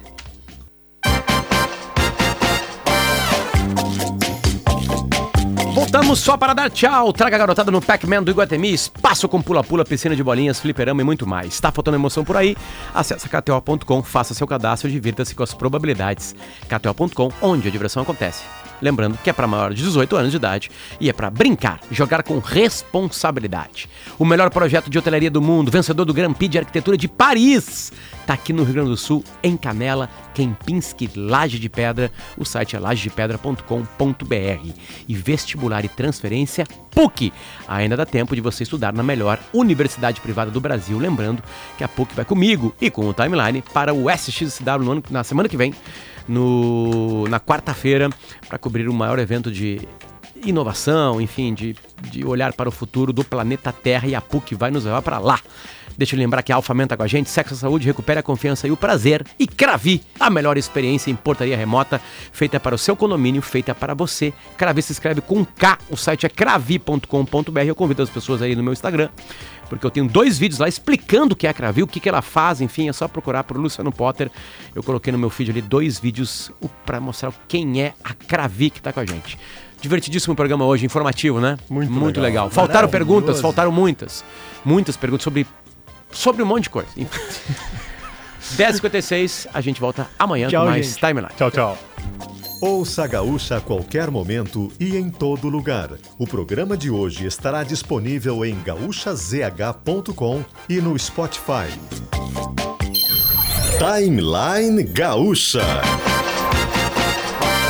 [6.10, 7.14] Voltamos só para dar tchau.
[7.14, 11.04] Traga a garotada no Pac-Man do Iguatemi, espaço com pula-pula, piscina de bolinhas, fliperama e
[11.04, 11.60] muito mais.
[11.60, 12.58] Tá faltando emoção por aí?
[12.96, 16.36] Acesse kto.com, faça seu cadastro e divirta-se com as probabilidades.
[16.68, 18.42] kto.com, onde a diversão acontece.
[18.82, 22.24] Lembrando que é para maior de 18 anos de idade e é para brincar, jogar
[22.24, 23.88] com responsabilidade.
[24.18, 27.92] O melhor projeto de hotelaria do mundo, vencedor do Grand Prix de Arquitetura de Paris,
[28.26, 32.12] tá aqui no Rio Grande do Sul, em Canela, Kempinski, Laje de Pedra.
[32.38, 34.72] O site é lajedepedra.com.br.
[35.08, 37.32] E vestibular e transferência PUC.
[37.68, 40.98] Ainda dá tempo de você estudar na melhor universidade privada do Brasil.
[40.98, 41.44] Lembrando
[41.78, 45.24] que a PUC vai comigo e com o Timeline para o SXSW no ano- na
[45.24, 45.74] semana que vem,
[46.28, 48.10] no, na quarta-feira,
[48.48, 49.82] para cobrir o maior evento de
[50.44, 51.76] inovação, enfim, de,
[52.12, 55.20] de olhar para o futuro do planeta Terra e a PUC vai nos levar para
[55.20, 55.40] lá.
[56.00, 58.66] Deixa eu lembrar que a Alpha tá com a gente, Sexo Saúde, recupera a confiança
[58.66, 59.26] e o prazer.
[59.38, 62.00] E Cravi, a melhor experiência em portaria remota,
[62.32, 64.34] feita para o seu condomínio, feita para você.
[64.56, 67.60] Cravi se escreve com K, o site é cravi.com.br.
[67.66, 69.10] Eu convido as pessoas aí no meu Instagram,
[69.68, 72.08] porque eu tenho dois vídeos lá explicando o que é a Cravi, o que, que
[72.08, 74.32] ela faz, enfim, é só procurar por Luciano Potter.
[74.74, 76.50] Eu coloquei no meu feed ali dois vídeos
[76.86, 79.38] para mostrar quem é a Cravi que tá com a gente.
[79.82, 81.58] Divertidíssimo programa hoje, informativo, né?
[81.70, 82.46] Muito Muito legal.
[82.46, 82.50] legal.
[82.50, 84.24] Faltaram perguntas, faltaram muitas.
[84.64, 85.48] Muitas perguntas sobre,
[86.12, 86.90] sobre um monte de coisa.
[86.98, 87.20] Enfim.
[88.58, 91.00] 10h56, a gente volta amanhã Tchau, com mais gente.
[91.00, 91.34] Timeline.
[91.38, 91.78] Tchau, tchau.
[92.62, 95.92] Ouça a Gaúcha a qualquer momento e em todo lugar.
[96.18, 101.70] O programa de hoje estará disponível em gaúchazh.com e no Spotify.
[103.78, 105.64] Timeline Gaúcha.